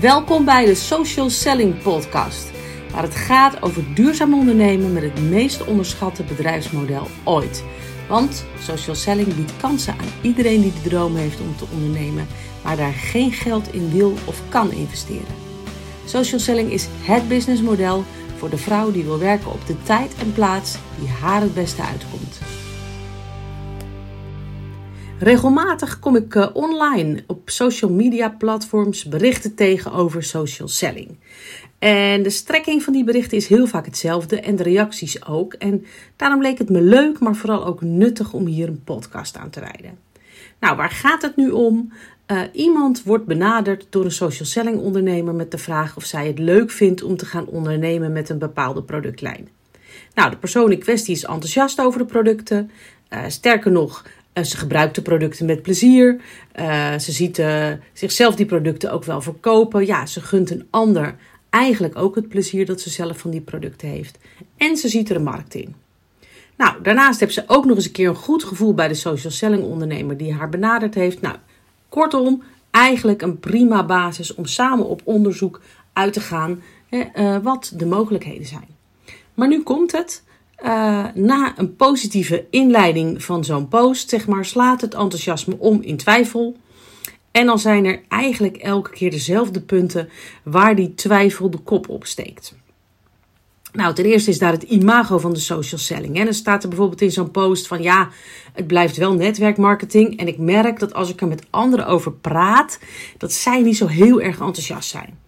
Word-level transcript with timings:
Welkom 0.00 0.44
bij 0.44 0.64
de 0.64 0.74
Social 0.74 1.30
Selling 1.30 1.82
Podcast, 1.82 2.50
waar 2.92 3.02
het 3.02 3.14
gaat 3.14 3.62
over 3.62 3.94
duurzaam 3.94 4.34
ondernemen 4.34 4.92
met 4.92 5.02
het 5.02 5.20
meest 5.20 5.64
onderschatte 5.64 6.22
bedrijfsmodel 6.22 7.06
ooit. 7.24 7.64
Want 8.08 8.44
social 8.60 8.96
selling 8.96 9.34
biedt 9.34 9.56
kansen 9.56 9.92
aan 9.92 10.12
iedereen 10.22 10.60
die 10.60 10.72
de 10.82 10.88
droom 10.88 11.16
heeft 11.16 11.40
om 11.40 11.56
te 11.56 11.64
ondernemen, 11.72 12.26
maar 12.64 12.76
daar 12.76 12.92
geen 12.92 13.32
geld 13.32 13.72
in 13.72 13.90
wil 13.90 14.14
of 14.24 14.42
kan 14.48 14.72
investeren. 14.72 15.34
Social 16.04 16.40
selling 16.40 16.70
is 16.70 16.88
het 17.02 17.28
businessmodel 17.28 18.04
voor 18.36 18.50
de 18.50 18.58
vrouw 18.58 18.92
die 18.92 19.04
wil 19.04 19.18
werken 19.18 19.52
op 19.52 19.66
de 19.66 19.82
tijd 19.82 20.14
en 20.20 20.32
plaats 20.32 20.76
die 20.98 21.08
haar 21.08 21.40
het 21.40 21.54
beste 21.54 21.82
uitkomt. 21.82 22.38
Regelmatig 25.22 25.98
kom 25.98 26.16
ik 26.16 26.34
uh, 26.34 26.48
online 26.52 27.24
op 27.26 27.50
social 27.50 27.90
media 27.90 28.28
platforms 28.28 29.04
berichten 29.04 29.54
tegen 29.54 29.92
over 29.92 30.22
social 30.22 30.68
selling. 30.68 31.16
En 31.78 32.22
de 32.22 32.30
strekking 32.30 32.82
van 32.82 32.92
die 32.92 33.04
berichten 33.04 33.36
is 33.36 33.46
heel 33.46 33.66
vaak 33.66 33.84
hetzelfde 33.84 34.40
en 34.40 34.56
de 34.56 34.62
reacties 34.62 35.26
ook. 35.26 35.52
En 35.52 35.84
daarom 36.16 36.42
leek 36.42 36.58
het 36.58 36.68
me 36.68 36.80
leuk, 36.80 37.18
maar 37.18 37.34
vooral 37.34 37.64
ook 37.64 37.80
nuttig 37.80 38.32
om 38.32 38.46
hier 38.46 38.68
een 38.68 38.84
podcast 38.84 39.36
aan 39.36 39.50
te 39.50 39.60
wijden. 39.60 39.98
Nou, 40.60 40.76
waar 40.76 40.90
gaat 40.90 41.22
het 41.22 41.36
nu 41.36 41.50
om? 41.50 41.92
Uh, 42.26 42.40
iemand 42.52 43.02
wordt 43.02 43.26
benaderd 43.26 43.86
door 43.90 44.04
een 44.04 44.12
social 44.12 44.48
selling 44.48 44.78
ondernemer 44.78 45.34
met 45.34 45.50
de 45.50 45.58
vraag 45.58 45.96
of 45.96 46.04
zij 46.04 46.26
het 46.26 46.38
leuk 46.38 46.70
vindt 46.70 47.02
om 47.02 47.16
te 47.16 47.26
gaan 47.26 47.46
ondernemen 47.46 48.12
met 48.12 48.28
een 48.28 48.38
bepaalde 48.38 48.82
productlijn. 48.82 49.48
Nou, 50.14 50.30
de 50.30 50.36
persoon 50.36 50.72
in 50.72 50.78
kwestie 50.78 51.14
is 51.14 51.24
enthousiast 51.24 51.80
over 51.80 51.98
de 51.98 52.06
producten. 52.06 52.70
Uh, 53.10 53.24
sterker 53.28 53.70
nog, 53.70 54.04
ze 54.34 54.56
gebruikt 54.56 54.94
de 54.94 55.02
producten 55.02 55.46
met 55.46 55.62
plezier. 55.62 56.20
ze 56.98 57.12
ziet 57.12 57.42
zichzelf 57.92 58.34
die 58.34 58.46
producten 58.46 58.92
ook 58.92 59.04
wel 59.04 59.20
verkopen. 59.20 59.86
Ja, 59.86 60.06
ze 60.06 60.20
gunt 60.20 60.50
een 60.50 60.66
ander 60.70 61.14
eigenlijk 61.50 61.98
ook 61.98 62.14
het 62.14 62.28
plezier 62.28 62.66
dat 62.66 62.80
ze 62.80 62.90
zelf 62.90 63.18
van 63.18 63.30
die 63.30 63.40
producten 63.40 63.88
heeft. 63.88 64.18
En 64.56 64.76
ze 64.76 64.88
ziet 64.88 65.10
er 65.10 65.16
een 65.16 65.22
markt 65.22 65.54
in. 65.54 65.74
Nou, 66.56 66.82
daarnaast 66.82 67.20
heeft 67.20 67.34
ze 67.34 67.44
ook 67.46 67.64
nog 67.64 67.76
eens 67.76 67.84
een 67.84 67.92
keer 67.92 68.08
een 68.08 68.14
goed 68.14 68.44
gevoel 68.44 68.74
bij 68.74 68.88
de 68.88 68.94
social 68.94 69.32
selling 69.32 69.62
ondernemer 69.62 70.16
die 70.16 70.32
haar 70.32 70.48
benaderd 70.48 70.94
heeft. 70.94 71.20
Nou, 71.20 71.36
kortom, 71.88 72.42
eigenlijk 72.70 73.22
een 73.22 73.38
prima 73.38 73.86
basis 73.86 74.34
om 74.34 74.46
samen 74.46 74.86
op 74.86 75.00
onderzoek 75.04 75.60
uit 75.92 76.12
te 76.12 76.20
gaan 76.20 76.62
hè, 76.88 77.40
wat 77.42 77.72
de 77.76 77.86
mogelijkheden 77.86 78.46
zijn. 78.46 78.68
Maar 79.34 79.48
nu 79.48 79.62
komt 79.62 79.92
het. 79.92 80.22
Uh, 80.64 81.04
na 81.14 81.52
een 81.56 81.76
positieve 81.76 82.46
inleiding 82.50 83.24
van 83.24 83.44
zo'n 83.44 83.68
post, 83.68 84.08
zeg 84.08 84.26
maar, 84.26 84.44
slaat 84.44 84.80
het 84.80 84.94
enthousiasme 84.94 85.58
om 85.58 85.82
in 85.82 85.96
twijfel. 85.96 86.56
En 87.30 87.46
dan 87.46 87.58
zijn 87.58 87.84
er 87.84 88.00
eigenlijk 88.08 88.56
elke 88.56 88.90
keer 88.90 89.10
dezelfde 89.10 89.60
punten 89.60 90.08
waar 90.42 90.74
die 90.74 90.94
twijfel 90.94 91.50
de 91.50 91.58
kop 91.58 91.88
opsteekt. 91.88 92.54
Nou, 93.72 93.94
ten 93.94 94.04
eerste 94.04 94.30
is 94.30 94.38
daar 94.38 94.52
het 94.52 94.62
imago 94.62 95.18
van 95.18 95.32
de 95.32 95.38
social 95.38 95.80
selling. 95.80 96.18
En 96.18 96.24
dan 96.24 96.34
staat 96.34 96.62
er 96.62 96.68
bijvoorbeeld 96.68 97.00
in 97.00 97.10
zo'n 97.10 97.30
post 97.30 97.66
van 97.66 97.82
ja, 97.82 98.08
het 98.52 98.66
blijft 98.66 98.96
wel 98.96 99.14
netwerkmarketing. 99.14 100.18
En 100.18 100.28
ik 100.28 100.38
merk 100.38 100.78
dat 100.78 100.94
als 100.94 101.10
ik 101.10 101.20
er 101.20 101.28
met 101.28 101.46
anderen 101.50 101.86
over 101.86 102.12
praat, 102.12 102.78
dat 103.18 103.32
zij 103.32 103.62
niet 103.62 103.76
zo 103.76 103.86
heel 103.86 104.20
erg 104.20 104.40
enthousiast 104.40 104.90
zijn. 104.90 105.18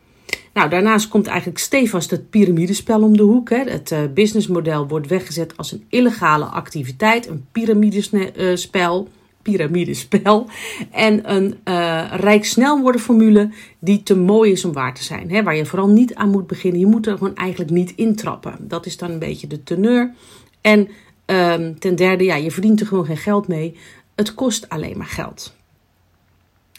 Nou, 0.55 0.71
daarnaast 0.71 1.09
komt 1.09 1.27
eigenlijk 1.27 1.59
stevast 1.59 2.11
het 2.11 2.31
piramidespel 2.31 3.03
om 3.03 3.17
de 3.17 3.23
hoek. 3.23 3.51
Hè. 3.51 3.63
Het 3.63 3.91
uh, 3.91 3.99
businessmodel 4.15 4.89
wordt 4.89 5.07
weggezet 5.07 5.57
als 5.57 5.73
een 5.73 5.85
illegale 5.89 6.45
activiteit, 6.45 7.29
een 7.29 7.47
piramidespel 7.53 9.09
piramidespel. 9.45 10.47
En 10.91 11.33
een 11.35 11.57
uh, 11.65 12.13
rijk 12.13 12.45
snel 12.45 12.81
worden 12.81 13.01
formule 13.01 13.51
die 13.79 14.03
te 14.03 14.17
mooi 14.17 14.53
is 14.53 14.65
om 14.65 14.73
waar 14.73 14.95
te 14.95 15.03
zijn. 15.03 15.31
Hè, 15.31 15.43
waar 15.43 15.57
je 15.57 15.67
vooral 15.67 15.89
niet 15.89 16.15
aan 16.15 16.31
moet 16.31 16.47
beginnen. 16.47 16.81
Je 16.81 16.87
moet 16.87 17.07
er 17.07 17.19
gewoon 17.19 17.37
eigenlijk 17.37 17.71
niet 17.71 17.93
intrappen. 17.97 18.57
Dat 18.61 18.87
is 18.87 18.97
dan 18.97 19.11
een 19.11 19.19
beetje 19.19 19.47
de 19.47 19.63
teneur. 19.63 20.13
En 20.61 20.89
um, 21.27 21.79
ten 21.79 21.97
derde, 21.97 22.25
ja, 22.25 22.35
je 22.35 22.51
verdient 22.51 22.81
er 22.81 22.87
gewoon 22.87 23.07
geen 23.07 23.17
geld 23.17 23.49
mee. 23.49 23.77
Het 24.15 24.35
kost 24.35 24.69
alleen 24.69 24.99
maar 24.99 25.07
geld. 25.07 25.55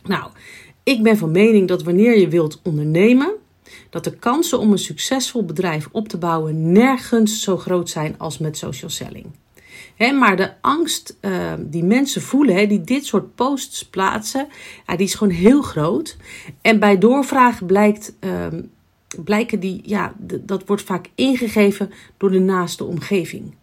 Nou, 0.03 0.29
ik 0.83 1.03
ben 1.03 1.17
van 1.17 1.31
mening 1.31 1.67
dat 1.67 1.83
wanneer 1.83 2.19
je 2.19 2.27
wilt 2.27 2.59
ondernemen, 2.63 3.33
dat 3.89 4.03
de 4.03 4.15
kansen 4.15 4.59
om 4.59 4.71
een 4.71 4.77
succesvol 4.77 5.45
bedrijf 5.45 5.87
op 5.91 6.07
te 6.07 6.17
bouwen 6.17 6.71
nergens 6.71 7.41
zo 7.41 7.57
groot 7.57 7.89
zijn 7.89 8.17
als 8.17 8.37
met 8.37 8.57
social 8.57 8.89
selling 8.89 9.25
maar 9.97 10.35
de 10.35 10.51
angst 10.61 11.17
uh, 11.21 11.53
die 11.59 11.83
mensen 11.83 12.21
voelen, 12.21 12.69
die 12.69 12.81
dit 12.81 13.05
soort 13.05 13.35
posts 13.35 13.85
plaatsen, 13.85 14.47
ja, 14.87 14.95
die 14.95 15.05
is 15.05 15.15
gewoon 15.15 15.33
heel 15.33 15.61
groot. 15.61 16.17
En 16.61 16.79
bij 16.79 16.97
doorvragen 16.97 17.65
blijkt, 17.65 18.13
uh, 18.19 18.47
blijken 19.23 19.59
die, 19.59 19.81
ja, 19.83 20.15
dat 20.41 20.65
wordt 20.65 20.83
vaak 20.83 21.09
ingegeven 21.15 21.91
door 22.17 22.31
de 22.31 22.39
naaste 22.39 22.83
omgeving. 22.83 23.53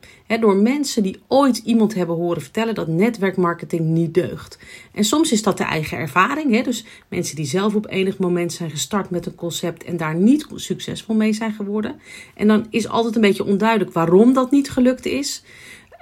door 0.40 0.56
mensen 0.56 1.02
die 1.02 1.20
ooit 1.28 1.56
iemand 1.56 1.94
hebben 1.94 2.16
horen 2.16 2.42
vertellen 2.42 2.74
dat 2.74 2.88
netwerkmarketing 2.88 3.80
niet 3.80 4.14
deugt. 4.14 4.58
En 4.92 5.04
soms 5.04 5.32
is 5.32 5.42
dat 5.42 5.58
de 5.58 5.64
eigen 5.64 5.98
ervaring. 5.98 6.64
Dus 6.64 6.84
mensen 7.08 7.36
die 7.36 7.44
zelf 7.44 7.74
op 7.74 7.90
enig 7.90 8.18
moment 8.18 8.52
zijn 8.52 8.70
gestart 8.70 9.10
met 9.10 9.26
een 9.26 9.34
concept 9.34 9.84
en 9.84 9.96
daar 9.96 10.14
niet 10.14 10.46
succesvol 10.54 11.14
mee 11.14 11.32
zijn 11.32 11.52
geworden. 11.52 12.00
En 12.34 12.46
dan 12.46 12.66
is 12.70 12.88
altijd 12.88 13.14
een 13.14 13.20
beetje 13.20 13.44
onduidelijk 13.44 13.92
waarom 13.92 14.32
dat 14.32 14.50
niet 14.50 14.70
gelukt 14.70 15.06
is. 15.06 15.44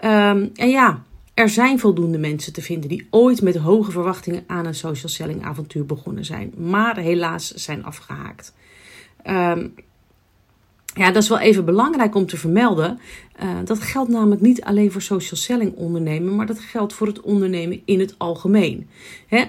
Um, 0.04 0.50
en 0.54 0.68
ja, 0.68 1.02
er 1.34 1.48
zijn 1.48 1.78
voldoende 1.78 2.18
mensen 2.18 2.52
te 2.52 2.62
vinden 2.62 2.88
die 2.88 3.06
ooit 3.10 3.42
met 3.42 3.56
hoge 3.56 3.90
verwachtingen 3.90 4.44
aan 4.46 4.66
een 4.66 4.74
social 4.74 5.08
selling 5.08 5.44
avontuur 5.44 5.86
begonnen 5.86 6.24
zijn, 6.24 6.52
maar 6.56 6.96
helaas 6.96 7.54
zijn 7.54 7.84
afgehaakt. 7.84 8.54
Um, 9.28 9.74
ja, 10.94 11.10
dat 11.10 11.22
is 11.22 11.28
wel 11.28 11.38
even 11.38 11.64
belangrijk 11.64 12.14
om 12.14 12.26
te 12.26 12.36
vermelden. 12.36 13.00
Uh, 13.42 13.50
dat 13.64 13.80
geldt 13.80 14.10
namelijk 14.10 14.40
niet 14.40 14.62
alleen 14.62 14.92
voor 14.92 15.02
social 15.02 15.40
selling 15.40 15.74
ondernemen, 15.76 16.36
maar 16.36 16.46
dat 16.46 16.60
geldt 16.60 16.92
voor 16.92 17.06
het 17.06 17.20
ondernemen 17.20 17.82
in 17.84 18.00
het 18.00 18.14
algemeen. 18.18 18.88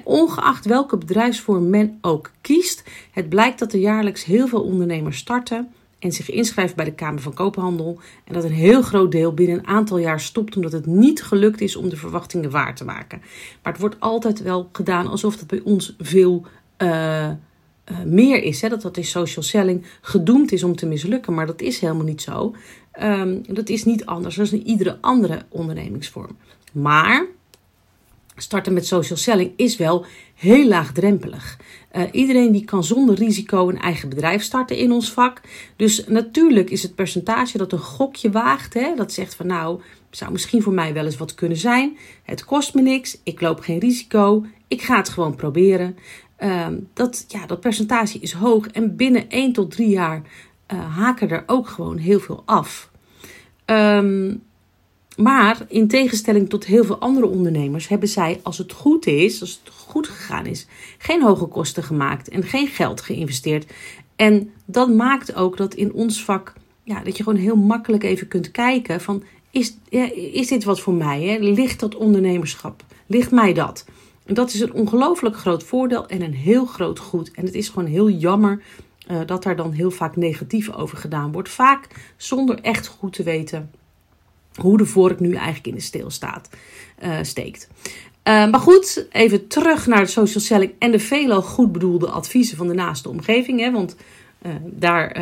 ongeacht 0.03 0.65
welke 0.65 0.97
bedrijfsvorm 0.97 1.69
men 1.69 1.97
ook 2.01 2.31
kiest, 2.41 2.83
het 3.11 3.29
blijkt 3.29 3.59
dat 3.59 3.73
er 3.73 3.79
jaarlijks 3.79 4.23
heel 4.23 4.47
veel 4.47 4.61
ondernemers 4.61 5.17
starten 5.17 5.71
en 5.99 6.11
zich 6.11 6.29
inschrijft 6.29 6.75
bij 6.75 6.85
de 6.85 6.93
Kamer 6.93 7.21
van 7.21 7.33
Koophandel. 7.33 7.99
En 8.23 8.33
dat 8.33 8.43
een 8.43 8.51
heel 8.51 8.81
groot 8.81 9.11
deel 9.11 9.33
binnen 9.33 9.57
een 9.57 9.67
aantal 9.67 9.97
jaar 9.97 10.19
stopt 10.19 10.55
omdat 10.55 10.71
het 10.71 10.85
niet 10.85 11.23
gelukt 11.23 11.61
is 11.61 11.75
om 11.75 11.89
de 11.89 11.97
verwachtingen 11.97 12.49
waar 12.49 12.75
te 12.75 12.85
maken. 12.85 13.21
Maar 13.63 13.71
het 13.71 13.81
wordt 13.81 13.99
altijd 13.99 14.41
wel 14.41 14.69
gedaan 14.71 15.07
alsof 15.07 15.39
het 15.39 15.47
bij 15.47 15.61
ons 15.63 15.95
veel 15.99 16.45
uh, 16.77 17.29
uh, 17.91 18.03
meer 18.05 18.43
is. 18.43 18.61
Hè? 18.61 18.69
Dat 18.69 18.81
dat 18.81 18.97
in 18.97 19.05
social 19.05 19.43
selling 19.43 19.85
gedoemd 20.01 20.51
is 20.51 20.63
om 20.63 20.75
te 20.75 20.85
mislukken. 20.85 21.33
Maar 21.33 21.45
dat 21.45 21.61
is 21.61 21.79
helemaal 21.79 22.05
niet 22.05 22.21
zo. 22.21 22.55
Um, 23.01 23.41
dat 23.47 23.69
is 23.69 23.85
niet 23.85 24.05
anders 24.05 24.35
dan 24.35 24.47
in 24.51 24.67
iedere 24.67 24.97
andere 25.01 25.45
ondernemingsvorm. 25.49 26.37
Maar 26.73 27.25
starten 28.35 28.73
met 28.73 28.85
social 28.85 29.17
selling 29.17 29.51
is 29.55 29.77
wel 29.77 30.05
heel 30.35 30.67
laagdrempelig. 30.67 31.57
Uh, 31.95 32.03
iedereen 32.11 32.51
die 32.51 32.65
kan 32.65 32.83
zonder 32.83 33.15
risico 33.15 33.69
een 33.69 33.79
eigen 33.79 34.09
bedrijf 34.09 34.43
starten 34.43 34.77
in 34.77 34.91
ons 34.91 35.11
vak. 35.11 35.41
Dus 35.75 36.07
natuurlijk 36.07 36.69
is 36.69 36.83
het 36.83 36.95
percentage 36.95 37.57
dat 37.57 37.71
een 37.71 37.79
gokje 37.79 38.31
waagt, 38.31 38.73
hè, 38.73 38.95
dat 38.95 39.13
zegt 39.13 39.35
van 39.35 39.47
nou, 39.47 39.81
zou 40.09 40.31
misschien 40.31 40.61
voor 40.61 40.73
mij 40.73 40.93
wel 40.93 41.05
eens 41.05 41.17
wat 41.17 41.35
kunnen 41.35 41.57
zijn. 41.57 41.97
Het 42.23 42.45
kost 42.45 42.73
me 42.73 42.81
niks, 42.81 43.17
ik 43.23 43.41
loop 43.41 43.59
geen 43.59 43.79
risico, 43.79 44.45
ik 44.67 44.81
ga 44.81 44.97
het 44.97 45.09
gewoon 45.09 45.35
proberen. 45.35 45.97
Uh, 46.43 46.67
dat, 46.93 47.25
ja, 47.27 47.45
dat 47.45 47.59
percentage 47.59 48.19
is 48.19 48.33
hoog 48.33 48.67
en 48.67 48.95
binnen 48.95 49.29
1 49.29 49.53
tot 49.53 49.71
3 49.71 49.89
jaar 49.89 50.21
uh, 50.73 50.95
haken 50.95 51.29
er 51.29 51.43
ook 51.45 51.67
gewoon 51.67 51.97
heel 51.97 52.19
veel 52.19 52.43
af. 52.45 52.89
Um, 53.65 54.43
maar 55.17 55.65
in 55.67 55.87
tegenstelling 55.87 56.49
tot 56.49 56.65
heel 56.65 56.83
veel 56.83 56.97
andere 56.97 57.27
ondernemers 57.27 57.87
hebben 57.87 58.09
zij, 58.09 58.39
als 58.43 58.57
het 58.57 58.71
goed 58.71 59.05
is, 59.07 59.41
als 59.41 59.61
het 59.63 59.73
goed 59.73 60.07
gegaan 60.07 60.45
is, 60.45 60.67
geen 60.97 61.23
hoge 61.23 61.45
kosten 61.45 61.83
gemaakt 61.83 62.29
en 62.29 62.43
geen 62.43 62.67
geld 62.67 63.01
geïnvesteerd. 63.01 63.71
En 64.15 64.51
dat 64.65 64.89
maakt 64.89 65.35
ook 65.35 65.57
dat 65.57 65.73
in 65.73 65.93
ons 65.93 66.23
vak, 66.23 66.53
ja, 66.83 67.03
dat 67.03 67.17
je 67.17 67.23
gewoon 67.23 67.39
heel 67.39 67.55
makkelijk 67.55 68.03
even 68.03 68.27
kunt 68.27 68.51
kijken 68.51 69.01
van, 69.01 69.23
is, 69.51 69.75
is 70.33 70.47
dit 70.47 70.63
wat 70.63 70.79
voor 70.79 70.93
mij? 70.93 71.23
Hè? 71.23 71.37
Ligt 71.37 71.79
dat 71.79 71.95
ondernemerschap? 71.95 72.83
Ligt 73.05 73.31
mij 73.31 73.53
dat? 73.53 73.85
Dat 74.25 74.53
is 74.53 74.59
een 74.59 74.73
ongelooflijk 74.73 75.35
groot 75.35 75.63
voordeel 75.63 76.07
en 76.07 76.21
een 76.21 76.33
heel 76.33 76.65
groot 76.65 76.99
goed. 76.99 77.31
En 77.31 77.45
het 77.45 77.53
is 77.53 77.69
gewoon 77.69 77.89
heel 77.89 78.09
jammer 78.09 78.61
uh, 79.11 79.19
dat 79.25 79.43
daar 79.43 79.55
dan 79.55 79.71
heel 79.71 79.91
vaak 79.91 80.15
negatief 80.15 80.71
over 80.71 80.97
gedaan 80.97 81.31
wordt. 81.31 81.49
Vaak 81.49 81.87
zonder 82.17 82.59
echt 82.61 82.87
goed 82.87 83.13
te 83.13 83.23
weten 83.23 83.71
hoe 84.55 84.77
de 84.77 84.85
vork 84.85 85.19
nu 85.19 85.33
eigenlijk 85.33 85.67
in 85.67 85.75
de 85.75 85.81
steel 85.81 86.09
staat, 86.09 86.49
uh, 87.03 87.17
steekt. 87.21 87.67
Uh, 87.73 88.49
maar 88.49 88.59
goed, 88.59 89.07
even 89.11 89.47
terug 89.47 89.87
naar 89.87 89.99
de 89.99 90.11
social 90.11 90.43
selling 90.43 90.73
en 90.79 90.91
de 90.91 90.99
veelal 90.99 91.41
goed 91.41 91.71
bedoelde 91.71 92.09
adviezen 92.09 92.57
van 92.57 92.67
de 92.67 92.73
naaste 92.73 93.09
omgeving. 93.09 93.59
Hè, 93.59 93.71
want 93.71 93.95
daar, 94.63 95.15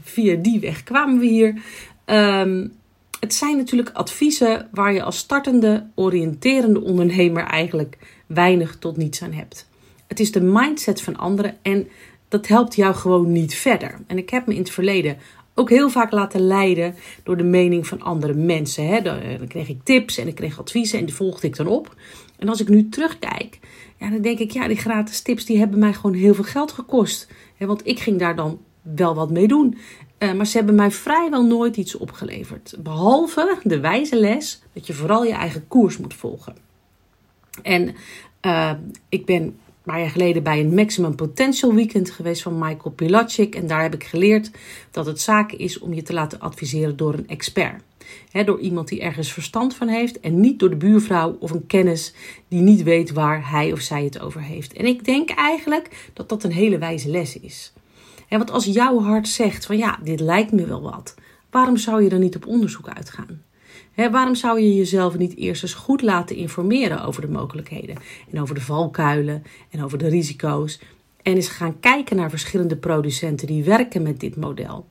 via 0.00 0.36
die 0.36 0.60
weg 0.60 0.82
kwamen 0.82 1.18
we 1.18 1.26
hier. 1.26 1.62
Um, 2.06 2.72
het 3.20 3.34
zijn 3.34 3.56
natuurlijk 3.56 3.90
adviezen 3.92 4.68
waar 4.72 4.92
je 4.92 5.02
als 5.02 5.18
startende, 5.18 5.86
oriënterende 5.94 6.80
ondernemer 6.80 7.42
eigenlijk 7.42 7.98
weinig 8.26 8.76
tot 8.78 8.96
niets 8.96 9.22
aan 9.22 9.32
hebt. 9.32 9.68
Het 10.06 10.20
is 10.20 10.32
de 10.32 10.40
mindset 10.40 11.00
van 11.00 11.16
anderen 11.16 11.56
en 11.62 11.88
dat 12.28 12.46
helpt 12.46 12.74
jou 12.74 12.94
gewoon 12.94 13.32
niet 13.32 13.54
verder. 13.54 13.98
En 14.06 14.18
ik 14.18 14.30
heb 14.30 14.46
me 14.46 14.52
in 14.52 14.60
het 14.60 14.70
verleden 14.70 15.16
ook 15.54 15.70
heel 15.70 15.90
vaak 15.90 16.12
laten 16.12 16.46
leiden 16.46 16.94
door 17.22 17.36
de 17.36 17.42
mening 17.42 17.86
van 17.86 18.02
andere 18.02 18.34
mensen. 18.34 18.86
Hè. 18.86 19.02
Dan 19.02 19.46
kreeg 19.48 19.68
ik 19.68 19.80
tips 19.84 20.18
en 20.18 20.26
ik 20.26 20.34
kreeg 20.34 20.58
adviezen 20.58 20.98
en 20.98 21.04
die 21.04 21.14
volgde 21.14 21.46
ik 21.46 21.56
dan 21.56 21.66
op. 21.66 21.94
En 22.38 22.48
als 22.48 22.60
ik 22.60 22.68
nu 22.68 22.88
terugkijk, 22.88 23.58
ja, 23.98 24.10
dan 24.10 24.20
denk 24.20 24.38
ik, 24.38 24.50
ja, 24.50 24.68
die 24.68 24.76
gratis 24.76 25.20
tips 25.20 25.44
die 25.44 25.58
hebben 25.58 25.78
mij 25.78 25.92
gewoon 25.92 26.16
heel 26.16 26.34
veel 26.34 26.44
geld 26.44 26.72
gekost. 26.72 27.28
Want 27.58 27.86
ik 27.86 28.00
ging 28.00 28.18
daar 28.18 28.36
dan 28.36 28.60
wel 28.82 29.14
wat 29.14 29.30
mee 29.30 29.48
doen. 29.48 29.78
Uh, 30.18 30.32
maar 30.32 30.46
ze 30.46 30.56
hebben 30.56 30.74
mij 30.74 30.90
vrijwel 30.90 31.46
nooit 31.46 31.76
iets 31.76 31.96
opgeleverd. 31.96 32.76
Behalve 32.78 33.58
de 33.62 33.80
wijze 33.80 34.16
les 34.16 34.62
dat 34.72 34.86
je 34.86 34.92
vooral 34.92 35.24
je 35.24 35.32
eigen 35.32 35.68
koers 35.68 35.98
moet 35.98 36.14
volgen. 36.14 36.65
En 37.62 37.94
uh, 38.42 38.72
ik 39.08 39.24
ben 39.24 39.42
een 39.42 39.58
paar 39.82 40.00
jaar 40.00 40.10
geleden 40.10 40.42
bij 40.42 40.60
een 40.60 40.74
Maximum 40.74 41.14
Potential 41.14 41.74
Weekend 41.74 42.10
geweest 42.10 42.42
van 42.42 42.58
Michael 42.58 42.94
Pilacic. 42.94 43.54
En 43.54 43.66
daar 43.66 43.82
heb 43.82 43.94
ik 43.94 44.04
geleerd 44.04 44.50
dat 44.90 45.06
het 45.06 45.20
zaak 45.20 45.52
is 45.52 45.78
om 45.78 45.94
je 45.94 46.02
te 46.02 46.12
laten 46.12 46.40
adviseren 46.40 46.96
door 46.96 47.14
een 47.14 47.28
expert. 47.28 47.82
Door 48.44 48.60
iemand 48.60 48.88
die 48.88 49.00
ergens 49.00 49.32
verstand 49.32 49.74
van 49.74 49.88
heeft 49.88 50.20
en 50.20 50.40
niet 50.40 50.58
door 50.58 50.70
de 50.70 50.76
buurvrouw 50.76 51.36
of 51.40 51.50
een 51.50 51.66
kennis 51.66 52.14
die 52.48 52.60
niet 52.60 52.82
weet 52.82 53.12
waar 53.12 53.50
hij 53.50 53.72
of 53.72 53.80
zij 53.80 54.04
het 54.04 54.20
over 54.20 54.42
heeft. 54.42 54.72
En 54.72 54.86
ik 54.86 55.04
denk 55.04 55.30
eigenlijk 55.30 56.10
dat 56.12 56.28
dat 56.28 56.44
een 56.44 56.52
hele 56.52 56.78
wijze 56.78 57.10
les 57.10 57.40
is. 57.40 57.72
Want 58.28 58.50
als 58.50 58.64
jouw 58.64 59.00
hart 59.00 59.28
zegt 59.28 59.66
van 59.66 59.76
ja, 59.76 59.98
dit 60.02 60.20
lijkt 60.20 60.52
me 60.52 60.66
wel 60.66 60.82
wat, 60.82 61.14
waarom 61.50 61.76
zou 61.76 62.02
je 62.02 62.08
dan 62.08 62.20
niet 62.20 62.36
op 62.36 62.46
onderzoek 62.46 62.88
uitgaan? 62.88 63.42
Waarom 63.96 64.34
zou 64.34 64.60
je 64.60 64.74
jezelf 64.74 65.18
niet 65.18 65.36
eerst 65.36 65.62
eens 65.62 65.74
goed 65.74 66.02
laten 66.02 66.36
informeren 66.36 67.04
over 67.04 67.20
de 67.20 67.28
mogelijkheden 67.28 67.96
en 68.30 68.40
over 68.40 68.54
de 68.54 68.60
valkuilen 68.60 69.42
en 69.70 69.84
over 69.84 69.98
de 69.98 70.08
risico's 70.08 70.80
en 71.22 71.34
eens 71.34 71.48
gaan 71.48 71.80
kijken 71.80 72.16
naar 72.16 72.30
verschillende 72.30 72.76
producenten 72.76 73.46
die 73.46 73.64
werken 73.64 74.02
met 74.02 74.20
dit 74.20 74.36
model? 74.36 74.86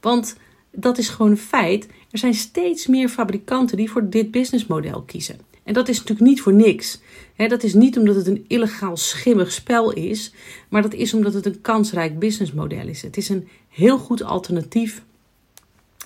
Want 0.00 0.36
dat 0.72 0.98
is 0.98 1.08
gewoon 1.08 1.30
een 1.30 1.36
feit. 1.36 1.88
Er 2.10 2.18
zijn 2.18 2.34
steeds 2.34 2.86
meer 2.86 3.08
fabrikanten 3.08 3.76
die 3.76 3.90
voor 3.90 4.08
dit 4.10 4.30
businessmodel 4.30 5.02
kiezen. 5.02 5.38
En 5.64 5.74
dat 5.74 5.88
is 5.88 5.98
natuurlijk 5.98 6.28
niet 6.28 6.40
voor 6.40 6.54
niks. 6.54 7.00
dat 7.36 7.62
is 7.62 7.74
niet 7.74 7.98
omdat 7.98 8.14
het 8.14 8.26
een 8.26 8.44
illegaal 8.48 8.96
schimmig 8.96 9.52
spel 9.52 9.92
is, 9.92 10.32
maar 10.68 10.82
dat 10.82 10.94
is 10.94 11.14
omdat 11.14 11.34
het 11.34 11.46
een 11.46 11.60
kansrijk 11.60 12.18
businessmodel 12.18 12.88
is. 12.88 13.02
Het 13.02 13.16
is 13.16 13.28
een 13.28 13.48
heel 13.68 13.98
goed 13.98 14.22
alternatief 14.22 15.02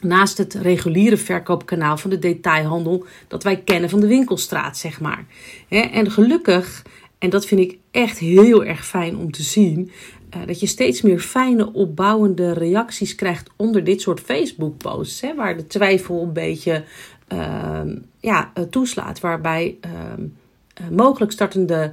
naast 0.03 0.39
het 0.39 0.55
reguliere 0.55 1.17
verkoopkanaal 1.17 1.97
van 1.97 2.11
de 2.11 2.19
detailhandel 2.19 3.05
dat 3.29 3.43
wij 3.43 3.57
kennen 3.57 3.91
van 3.91 4.01
de 4.01 4.07
winkelstraat, 4.07 4.77
zeg 4.77 5.01
maar. 5.01 5.25
En 5.69 6.11
gelukkig, 6.11 6.83
en 7.19 7.31
dat 7.31 7.47
vind 7.47 7.61
ik 7.61 7.79
echt 7.91 8.19
heel 8.19 8.65
erg 8.65 8.87
fijn 8.87 9.17
om 9.17 9.31
te 9.31 9.43
zien, 9.43 9.91
eh, 10.31 10.41
dat 10.47 10.61
je 10.61 10.67
steeds 10.67 11.03
meer 11.03 11.21
fijne, 11.21 11.73
opbouwende 11.73 12.53
reacties 12.53 13.15
krijgt 13.15 13.51
onder 13.57 13.85
dit 13.85 14.01
soort 14.01 14.21
Facebook-posts, 14.21 15.23
waar 15.37 15.57
de 15.57 15.67
twijfel 15.67 16.23
een 16.23 16.33
beetje 16.33 16.85
Ehm, 17.33 17.97
ja, 18.21 18.51
eh, 18.55 18.65
toeslaat. 18.65 19.21
Waarbij 19.21 19.77
ehm, 19.81 20.27
eh, 20.75 20.89
mogelijk 20.89 21.33
startende 21.33 21.93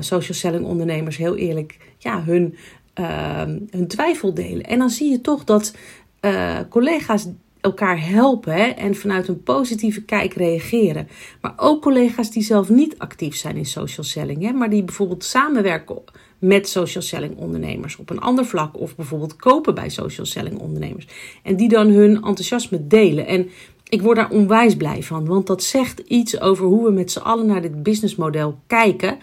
social 0.00 0.36
selling 0.36 0.64
ondernemers 0.64 1.16
heel 1.16 1.36
eerlijk 1.36 1.78
ja, 1.98 2.22
hun, 2.22 2.56
ehm, 2.94 3.58
hun 3.70 3.88
twijfel 3.88 4.34
delen. 4.34 4.62
En 4.62 4.78
dan 4.78 4.90
zie 4.90 5.10
je 5.10 5.20
toch 5.20 5.44
dat 5.44 5.74
collega's 6.68 7.28
elkaar 7.60 8.06
helpen 8.08 8.76
en 8.76 8.94
vanuit 8.94 9.28
een 9.28 9.42
positieve 9.42 10.02
kijk 10.02 10.34
reageren. 10.34 11.08
Maar 11.40 11.52
ook 11.56 11.82
collega's 11.82 12.30
die 12.30 12.42
zelf 12.42 12.68
niet 12.68 12.98
actief 12.98 13.36
zijn 13.36 13.56
in 13.56 13.66
social 13.66 14.06
selling, 14.06 14.42
hè, 14.42 14.52
maar 14.52 14.70
die 14.70 14.84
bijvoorbeeld 14.84 15.24
samenwerken 15.24 16.02
met 16.38 16.68
social 16.68 17.02
selling 17.02 17.36
ondernemers 17.36 17.96
op 17.96 18.10
een 18.10 18.20
ander 18.20 18.44
vlak 18.44 18.78
of 18.80 18.96
bijvoorbeeld 18.96 19.36
kopen 19.36 19.74
bij 19.74 19.88
social 19.88 20.26
selling 20.26 20.58
ondernemers 20.58 21.06
en 21.42 21.56
die 21.56 21.68
dan 21.68 21.88
hun 21.88 22.14
enthousiasme 22.14 22.86
delen. 22.86 23.26
En 23.26 23.50
ik 23.88 24.02
word 24.02 24.16
daar 24.16 24.30
onwijs 24.30 24.76
blij 24.76 25.02
van, 25.02 25.26
want 25.26 25.46
dat 25.46 25.62
zegt 25.62 25.98
iets 25.98 26.40
over 26.40 26.66
hoe 26.66 26.84
we 26.84 26.90
met 26.90 27.10
z'n 27.10 27.18
allen 27.18 27.46
naar 27.46 27.62
dit 27.62 27.82
businessmodel 27.82 28.58
kijken. 28.66 29.18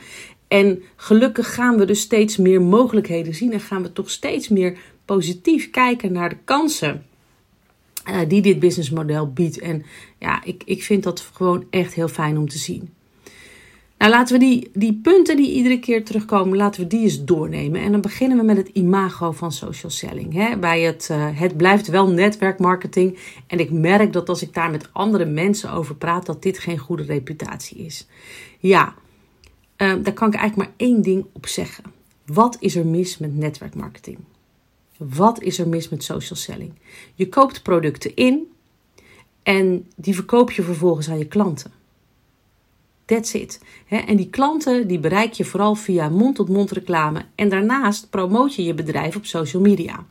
En 0.48 0.84
gelukkig 0.96 1.54
gaan 1.54 1.78
we 1.78 1.86
dus 1.86 2.00
steeds 2.00 2.38
meer 2.38 2.62
mogelijkheden 2.62 3.36
zien 3.36 3.54
en 3.54 3.60
gaan 3.60 3.84
we 3.84 3.94
toch 3.94 4.10
steeds 4.10 4.50
meer 4.50 4.78
positief 5.08 5.70
kijken 5.70 6.12
naar 6.12 6.30
de 6.30 6.38
kansen 6.44 7.06
uh, 8.10 8.20
die 8.28 8.42
dit 8.42 8.60
businessmodel 8.60 9.32
biedt. 9.34 9.60
En 9.60 9.86
ja, 10.20 10.44
ik, 10.44 10.64
ik 10.66 10.84
vind 10.84 11.04
dat 11.04 11.30
gewoon 11.34 11.66
echt 11.70 11.94
heel 11.94 12.08
fijn 12.08 12.38
om 12.38 12.50
te 12.50 12.58
zien. 12.58 12.90
Nou, 13.98 14.12
laten 14.12 14.40
we 14.40 14.46
die, 14.46 14.70
die 14.74 15.00
punten 15.04 15.36
die 15.36 15.54
iedere 15.54 15.80
keer 15.80 16.06
terugkomen, 16.06 16.58
laten 16.58 16.82
we 16.82 16.88
die 16.88 17.02
eens 17.02 17.26
doornemen. 17.26 17.82
En 17.82 17.92
dan 17.92 18.02
beginnen 18.02 18.38
we 18.38 18.44
met 18.44 18.58
het 18.58 18.68
imago 18.68 19.32
van 19.32 19.52
social 19.52 19.92
selling. 19.92 20.34
Hè? 20.34 20.58
Bij 20.58 20.82
het, 20.82 21.08
uh, 21.12 21.28
het 21.40 21.58
blijft 21.58 21.88
wel 21.88 22.10
netwerkmarketing. 22.10 23.18
En 23.48 23.60
ik 23.60 23.72
merk 23.72 24.14
dat 24.14 24.30
als 24.30 24.42
ik 24.42 24.54
daar 24.54 24.72
met 24.72 24.90
andere 24.94 25.26
mensen 25.26 25.72
over 25.72 25.96
praat, 25.96 26.26
dat 26.26 26.44
dit 26.44 26.60
geen 26.60 26.78
goede 26.78 27.04
reputatie 27.04 27.78
is. 27.78 28.08
Ja, 28.60 28.94
uh, 29.78 29.94
daar 30.04 30.14
kan 30.14 30.28
ik 30.28 30.36
eigenlijk 30.36 30.56
maar 30.56 30.88
één 30.88 31.02
ding 31.02 31.26
op 31.34 31.48
zeggen. 31.48 31.84
Wat 32.26 32.58
is 32.60 32.76
er 32.76 32.86
mis 32.86 33.18
met 33.18 33.36
netwerkmarketing? 33.36 34.18
Wat 34.98 35.42
is 35.42 35.60
er 35.60 35.68
mis 35.68 35.90
met 35.90 36.04
social 36.04 36.40
selling? 36.40 36.74
Je 37.16 37.30
koopt 37.30 37.64
producten 37.64 38.16
in 38.16 38.52
en 39.44 39.88
die 39.96 40.16
verkoop 40.16 40.52
je 40.52 40.64
vervolgens 40.64 41.10
aan 41.10 41.18
je 41.18 41.26
klanten. 41.26 41.72
That's 43.06 43.34
it. 43.34 43.60
en 43.88 44.16
die 44.16 44.30
klanten 44.30 44.88
die 44.88 45.00
bereik 45.00 45.34
je 45.34 45.46
vooral 45.46 45.76
via 45.76 46.10
mond-tot-mond 46.10 46.72
reclame 46.72 47.26
en 47.36 47.50
daarnaast 47.50 48.10
promoot 48.10 48.56
je 48.56 48.64
je 48.64 48.74
bedrijf 48.74 49.16
op 49.16 49.26
social 49.26 49.62
media. 49.62 50.06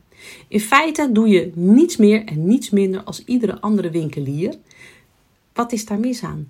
In 0.47 0.59
feite 0.59 1.11
doe 1.11 1.27
je 1.27 1.51
niets 1.53 1.97
meer 1.97 2.25
en 2.25 2.47
niets 2.47 2.69
minder 2.69 3.03
als 3.03 3.23
iedere 3.25 3.61
andere 3.61 3.89
winkelier. 3.89 4.57
Wat 5.53 5.71
is 5.71 5.85
daar 5.85 5.99
mis 5.99 6.23
aan? 6.23 6.47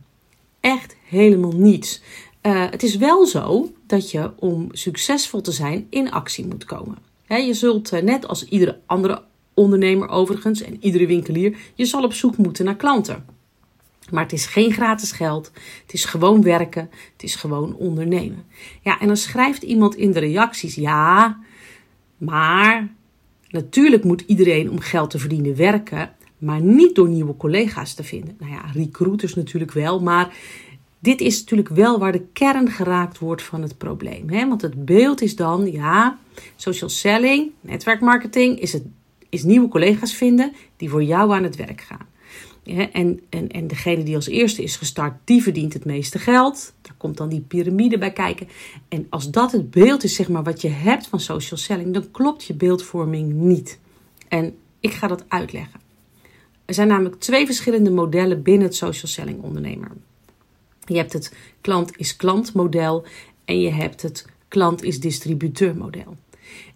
Echt 0.59 0.95
helemaal 1.07 1.51
niets. 1.51 2.01
Uh, 2.41 2.69
het 2.69 2.83
is 2.83 2.95
wel 2.95 3.25
zo 3.25 3.71
dat 3.87 4.11
je 4.11 4.31
om 4.39 4.67
succesvol 4.71 5.41
te 5.41 5.51
zijn 5.51 5.87
in 5.89 6.11
actie 6.11 6.47
moet 6.47 6.65
komen. 6.65 7.06
Je 7.27 7.53
zult 7.53 7.93
uh, 7.93 8.01
net 8.01 8.27
als 8.27 8.45
iedere 8.45 8.79
andere 8.85 9.23
ondernemer 9.53 10.09
overigens 10.09 10.61
en 10.61 10.77
iedere 10.79 11.07
winkelier, 11.07 11.57
je 11.75 11.85
zal 11.85 12.03
op 12.03 12.13
zoek 12.13 12.37
moeten 12.37 12.65
naar 12.65 12.75
klanten. 12.75 13.25
Maar 14.11 14.23
het 14.23 14.33
is 14.33 14.45
geen 14.45 14.71
gratis 14.71 15.11
geld. 15.11 15.51
Het 15.81 15.93
is 15.93 16.05
gewoon 16.05 16.41
werken. 16.41 16.89
Het 17.13 17.23
is 17.23 17.35
gewoon 17.35 17.75
ondernemen. 17.75 18.43
Ja, 18.81 18.99
en 18.99 19.07
dan 19.07 19.17
schrijft 19.17 19.63
iemand 19.63 19.95
in 19.95 20.11
de 20.11 20.19
reacties: 20.19 20.75
ja, 20.75 21.39
maar 22.17 22.87
natuurlijk 23.49 24.03
moet 24.03 24.21
iedereen 24.21 24.71
om 24.71 24.79
geld 24.79 25.09
te 25.09 25.19
verdienen 25.19 25.55
werken. 25.55 26.15
Maar 26.37 26.61
niet 26.61 26.95
door 26.95 27.09
nieuwe 27.09 27.37
collega's 27.37 27.93
te 27.93 28.03
vinden. 28.03 28.35
Nou 28.39 28.51
ja, 28.51 28.65
recruiters 28.73 29.35
natuurlijk 29.35 29.71
wel. 29.71 29.99
Maar 29.99 30.35
dit 30.99 31.21
is 31.21 31.39
natuurlijk 31.39 31.69
wel 31.69 31.99
waar 31.99 32.11
de 32.11 32.25
kern 32.33 32.71
geraakt 32.71 33.19
wordt 33.19 33.41
van 33.43 33.61
het 33.61 33.77
probleem. 33.77 34.29
Hè? 34.29 34.47
Want 34.47 34.61
het 34.61 34.85
beeld 34.85 35.21
is 35.21 35.35
dan: 35.35 35.71
ja, 35.71 36.17
social 36.55 36.89
selling, 36.89 37.51
netwerkmarketing 37.61 38.59
is, 38.59 38.73
het, 38.73 38.83
is 39.29 39.43
nieuwe 39.43 39.67
collega's 39.67 40.13
vinden 40.13 40.53
die 40.77 40.89
voor 40.89 41.03
jou 41.03 41.33
aan 41.33 41.43
het 41.43 41.55
werk 41.55 41.81
gaan 41.81 42.07
en, 42.67 43.19
en, 43.29 43.49
en 43.49 43.67
degene 43.67 44.03
die 44.03 44.15
als 44.15 44.27
eerste 44.27 44.63
is 44.63 44.75
gestart, 44.75 45.13
die 45.23 45.41
verdient 45.43 45.73
het 45.73 45.85
meeste 45.85 46.19
geld. 46.19 46.73
Daar 46.81 46.95
komt 46.97 47.17
dan 47.17 47.29
die 47.29 47.41
piramide 47.41 47.97
bij 47.97 48.13
kijken. 48.13 48.47
En 48.89 49.07
als 49.09 49.31
dat 49.31 49.51
het 49.51 49.71
beeld 49.71 50.03
is, 50.03 50.15
zeg 50.15 50.29
maar, 50.29 50.43
wat 50.43 50.61
je 50.61 50.69
hebt 50.69 51.07
van 51.07 51.19
social 51.19 51.59
selling, 51.59 51.93
dan 51.93 52.11
klopt 52.11 52.43
je 52.43 52.53
beeldvorming 52.53 53.33
niet. 53.33 53.79
En 54.27 54.55
ik 54.79 54.91
ga 54.91 55.07
dat 55.07 55.23
uitleggen. 55.27 55.79
Er 56.65 56.73
zijn 56.73 56.87
namelijk 56.87 57.19
twee 57.19 57.45
verschillende 57.45 57.91
modellen 57.91 58.41
binnen 58.41 58.67
het 58.67 58.75
social 58.75 59.11
selling 59.11 59.41
ondernemer. 59.41 59.91
Je 60.87 60.97
hebt 60.97 61.13
het 61.13 61.35
klant 61.61 61.97
is 61.97 62.15
klant 62.15 62.53
model 62.53 63.05
en 63.45 63.61
je 63.61 63.71
hebt 63.71 64.01
het 64.01 64.25
klant 64.47 64.83
is 64.83 64.99
distributeur 64.99 65.75
model. 65.75 66.15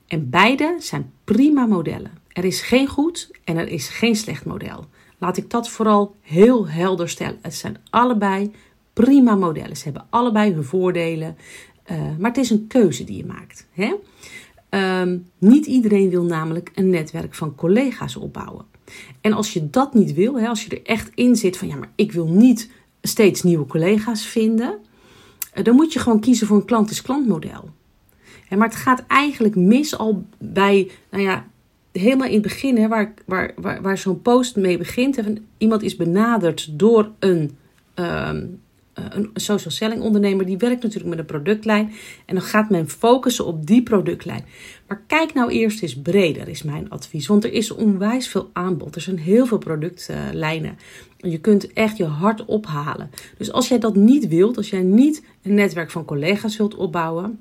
En 0.08 0.30
beide 0.30 0.76
zijn 0.80 1.12
prima 1.24 1.66
modellen. 1.66 2.12
Er 2.28 2.46
is 2.46 2.62
geen 2.62 2.88
goed 2.88 3.32
en 3.44 3.58
er 3.58 3.68
is 3.68 3.90
geen 3.90 4.16
slecht 4.16 4.46
model. 4.46 4.86
Laat 5.18 5.38
ik 5.38 5.50
dat 5.50 5.70
vooral 5.70 6.16
heel 6.22 6.68
helder 6.68 7.10
stellen. 7.10 7.40
Het 7.42 7.56
zijn 7.56 7.78
allebei 7.90 8.52
prima 8.94 9.36
modellen. 9.36 9.78
Ze 9.78 9.84
hebben 9.84 10.06
allebei 10.10 10.54
hun 10.54 10.64
voordelen. 10.64 11.38
Uh, 11.92 11.98
maar 12.20 12.30
het 12.30 12.40
is 12.40 12.50
een 12.50 12.68
keuze 12.68 13.04
die 13.04 13.18
je 13.18 13.26
maakt. 13.26 13.68
Hè? 13.72 13.94
Um, 15.02 15.26
niet 15.38 15.66
iedereen 15.66 16.10
wil 16.10 16.24
namelijk 16.24 16.72
een 16.76 16.90
netwerk 16.90 17.36
van 17.36 17.56
collega's 17.56 18.16
opbouwen. 18.16 18.66
En 19.22 19.34
als 19.34 19.54
je 19.54 19.70
dat 19.70 19.94
niet 19.94 20.14
wil, 20.14 20.40
hè, 20.40 20.48
als 20.48 20.64
je 20.64 20.70
er 20.70 20.86
echt 20.86 21.12
in 21.16 21.36
zit 21.36 21.58
van 21.58 21.68
ja, 21.68 21.76
maar 21.76 21.92
ik 21.96 22.12
wil 22.12 22.28
niet 22.28 22.70
steeds 23.02 23.44
nieuwe 23.44 23.66
collega's 23.66 24.26
vinden, 24.26 24.78
uh, 25.56 25.64
dan 25.64 25.76
moet 25.76 25.94
je 25.94 26.00
gewoon 26.00 26.20
kiezen 26.20 26.48
voor 26.48 26.58
een 26.58 26.66
klant-is-klant 26.66 27.28
model. 27.28 27.70
maar 28.50 28.68
het 28.68 28.78
gaat 28.78 29.04
eigenlijk 29.08 29.56
mis 29.56 29.98
al 29.98 30.26
bij, 30.38 30.92
nou 31.10 31.24
ja, 31.24 31.46
helemaal 31.92 32.28
in 32.28 32.34
het 32.34 32.42
begin, 32.42 32.88
waar, 32.88 33.14
waar, 33.26 33.54
waar, 33.56 33.82
waar 33.82 33.98
zo'n 33.98 34.22
post 34.22 34.56
mee 34.56 34.78
begint. 34.78 35.20
Iemand 35.58 35.82
is 35.82 35.96
benaderd 35.96 36.68
door 36.72 37.12
een, 37.20 37.58
um, 37.96 38.62
een 38.94 39.30
social 39.34 39.72
selling 39.72 40.02
ondernemer 40.02 40.46
die 40.46 40.58
werkt 40.58 40.84
natuurlijk 40.84 41.10
met 41.10 41.20
een 41.20 41.26
productlijn. 41.26 41.92
En 42.26 42.36
dan 42.36 42.44
gaat 42.44 42.70
men 42.70 42.90
focussen 42.90 43.46
op 43.46 43.68
die 43.68 43.84
productlijn. 43.84 44.46
Maar 44.88 45.02
kijk 45.08 45.34
nou 45.34 45.52
eerst 45.52 45.82
eens 45.82 46.02
breder, 46.02 46.48
is 46.48 46.64
mijn 46.64 46.90
advies. 46.90 47.28
Want 47.28 47.44
er 47.44 47.54
is 47.54 47.72
onwijs 47.72 48.28
veel 48.28 48.50
aanbod. 48.54 48.96
Er 48.96 49.02
zijn 49.02 49.20
heel 49.20 49.46
veel 49.46 49.58
productlijnen. 49.58 50.78
Je 51.18 51.40
kunt 51.40 51.74
echt 51.74 51.98
je 51.98 52.06
hart 52.06 52.46
ophalen. 52.46 53.12
Dus 53.38 53.52
als 53.52 53.68
jij 53.68 53.80
dat 53.80 53.96
niet 53.96 54.28
wilt, 54.28 54.58
als 54.58 54.70
jij 54.70 54.82
niet 54.82 55.24
een 55.44 55.54
netwerk 55.54 55.92
van 55.92 56.06
collega's 56.06 56.58
wilt 56.58 56.76
opbouwen. 56.76 57.40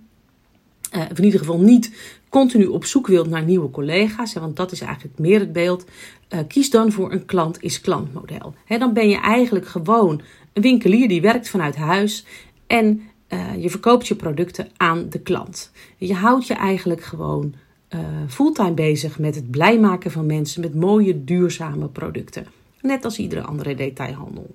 Uh, 0.96 1.02
of 1.10 1.18
in 1.18 1.24
ieder 1.24 1.40
geval 1.40 1.60
niet 1.60 1.92
continu 2.28 2.66
op 2.66 2.84
zoek 2.84 3.06
wilt 3.06 3.28
naar 3.28 3.44
nieuwe 3.44 3.70
collega's, 3.70 4.32
want 4.32 4.56
dat 4.56 4.72
is 4.72 4.80
eigenlijk 4.80 5.18
meer 5.18 5.40
het 5.40 5.52
beeld. 5.52 5.84
Uh, 6.28 6.40
kies 6.48 6.70
dan 6.70 6.92
voor 6.92 7.12
een 7.12 7.24
klant 7.24 7.62
is 7.62 7.80
klant 7.80 8.14
model. 8.14 8.54
dan 8.66 8.92
ben 8.92 9.08
je 9.08 9.20
eigenlijk 9.20 9.66
gewoon 9.66 10.20
een 10.52 10.62
winkelier 10.62 11.08
die 11.08 11.20
werkt 11.20 11.48
vanuit 11.48 11.76
huis 11.76 12.24
en 12.66 13.02
uh, 13.28 13.62
je 13.62 13.70
verkoopt 13.70 14.08
je 14.08 14.14
producten 14.14 14.68
aan 14.76 15.06
de 15.08 15.20
klant. 15.20 15.72
Je 15.96 16.14
houdt 16.14 16.46
je 16.46 16.54
eigenlijk 16.54 17.02
gewoon 17.02 17.54
uh, 17.94 18.00
fulltime 18.28 18.72
bezig 18.72 19.18
met 19.18 19.34
het 19.34 19.50
blij 19.50 19.78
maken 19.78 20.10
van 20.10 20.26
mensen 20.26 20.60
met 20.60 20.74
mooie, 20.74 21.24
duurzame 21.24 21.88
producten. 21.88 22.46
Net 22.80 23.04
als 23.04 23.18
iedere 23.18 23.42
andere 23.42 23.74
detailhandel. 23.74 24.50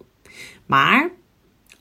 Maar 0.65 1.09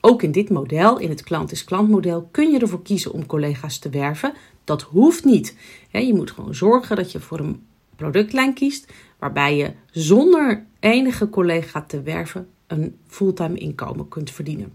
ook 0.01 0.23
in 0.23 0.31
dit 0.31 0.49
model, 0.49 0.99
in 0.99 1.09
het 1.09 1.23
klant-is-klant 1.23 1.89
model, 1.89 2.27
kun 2.31 2.51
je 2.51 2.59
ervoor 2.59 2.81
kiezen 2.81 3.11
om 3.11 3.25
collega's 3.25 3.77
te 3.79 3.89
werven. 3.89 4.33
Dat 4.63 4.81
hoeft 4.81 5.25
niet. 5.25 5.55
Je 5.91 6.13
moet 6.13 6.31
gewoon 6.31 6.55
zorgen 6.55 6.95
dat 6.95 7.11
je 7.11 7.19
voor 7.19 7.39
een 7.39 7.65
productlijn 7.95 8.53
kiest 8.53 8.93
waarbij 9.19 9.57
je 9.57 9.71
zonder 9.91 10.65
enige 10.79 11.29
collega 11.29 11.81
te 11.81 12.01
werven 12.01 12.47
een 12.67 12.97
fulltime 13.07 13.57
inkomen 13.57 14.07
kunt 14.07 14.31
verdienen. 14.31 14.73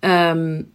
Um, 0.00 0.72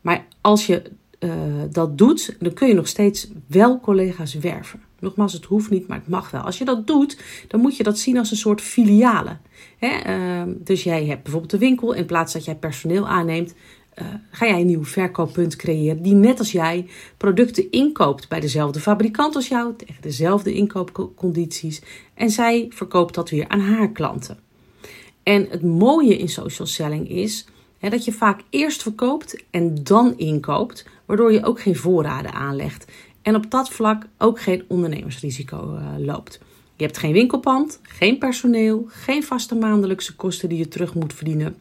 maar 0.00 0.26
als 0.40 0.66
je 0.66 0.82
uh, 1.18 1.62
dat 1.70 1.98
doet, 1.98 2.36
dan 2.38 2.52
kun 2.52 2.68
je 2.68 2.74
nog 2.74 2.88
steeds 2.88 3.30
wel 3.46 3.80
collega's 3.80 4.34
werven. 4.34 4.82
Nogmaals, 4.98 5.32
het 5.32 5.44
hoeft 5.44 5.70
niet, 5.70 5.86
maar 5.86 5.98
het 5.98 6.08
mag 6.08 6.30
wel. 6.30 6.40
Als 6.40 6.58
je 6.58 6.64
dat 6.64 6.86
doet, 6.86 7.22
dan 7.48 7.60
moet 7.60 7.76
je 7.76 7.82
dat 7.82 7.98
zien 7.98 8.18
als 8.18 8.30
een 8.30 8.36
soort 8.36 8.60
filialen. 8.60 9.40
Hè? 9.78 10.16
Uh, 10.46 10.54
dus 10.58 10.82
jij 10.82 11.06
hebt 11.06 11.22
bijvoorbeeld 11.22 11.52
de 11.52 11.58
winkel. 11.58 11.92
In 11.92 12.06
plaats 12.06 12.32
dat 12.32 12.44
jij 12.44 12.56
personeel 12.56 13.08
aanneemt, 13.08 13.54
uh, 13.94 14.06
ga 14.30 14.46
jij 14.46 14.60
een 14.60 14.66
nieuw 14.66 14.84
verkooppunt 14.84 15.56
creëren. 15.56 16.02
Die 16.02 16.14
net 16.14 16.38
als 16.38 16.52
jij 16.52 16.86
producten 17.16 17.70
inkoopt 17.70 18.28
bij 18.28 18.40
dezelfde 18.40 18.80
fabrikant 18.80 19.34
als 19.34 19.48
jou. 19.48 19.76
Tegen 19.76 20.02
dezelfde 20.02 20.54
inkoopcondities. 20.54 21.82
En 22.14 22.30
zij 22.30 22.66
verkoopt 22.70 23.14
dat 23.14 23.30
weer 23.30 23.48
aan 23.48 23.60
haar 23.60 23.90
klanten. 23.92 24.38
En 25.22 25.46
het 25.50 25.62
mooie 25.62 26.16
in 26.16 26.28
social 26.28 26.66
selling 26.66 27.08
is 27.08 27.46
dat 27.80 28.04
je 28.04 28.12
vaak 28.12 28.40
eerst 28.50 28.82
verkoopt 28.82 29.44
en 29.50 29.84
dan 29.84 30.18
inkoopt, 30.18 30.86
waardoor 31.06 31.32
je 31.32 31.44
ook 31.44 31.60
geen 31.60 31.76
voorraden 31.76 32.32
aanlegt. 32.32 32.92
En 33.22 33.34
op 33.34 33.50
dat 33.50 33.70
vlak 33.70 34.06
ook 34.18 34.40
geen 34.40 34.64
ondernemersrisico 34.68 35.74
uh, 35.74 35.86
loopt. 35.98 36.40
Je 36.76 36.84
hebt 36.84 36.98
geen 36.98 37.12
winkelpand, 37.12 37.80
geen 37.82 38.18
personeel, 38.18 38.84
geen 38.88 39.22
vaste 39.22 39.54
maandelijkse 39.54 40.16
kosten 40.16 40.48
die 40.48 40.58
je 40.58 40.68
terug 40.68 40.94
moet 40.94 41.14
verdienen 41.14 41.56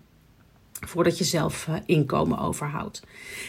voordat 0.81 1.17
je 1.17 1.23
zelf 1.23 1.67
uh, 1.69 1.75
inkomen 1.85 2.39
overhoudt. 2.39 3.03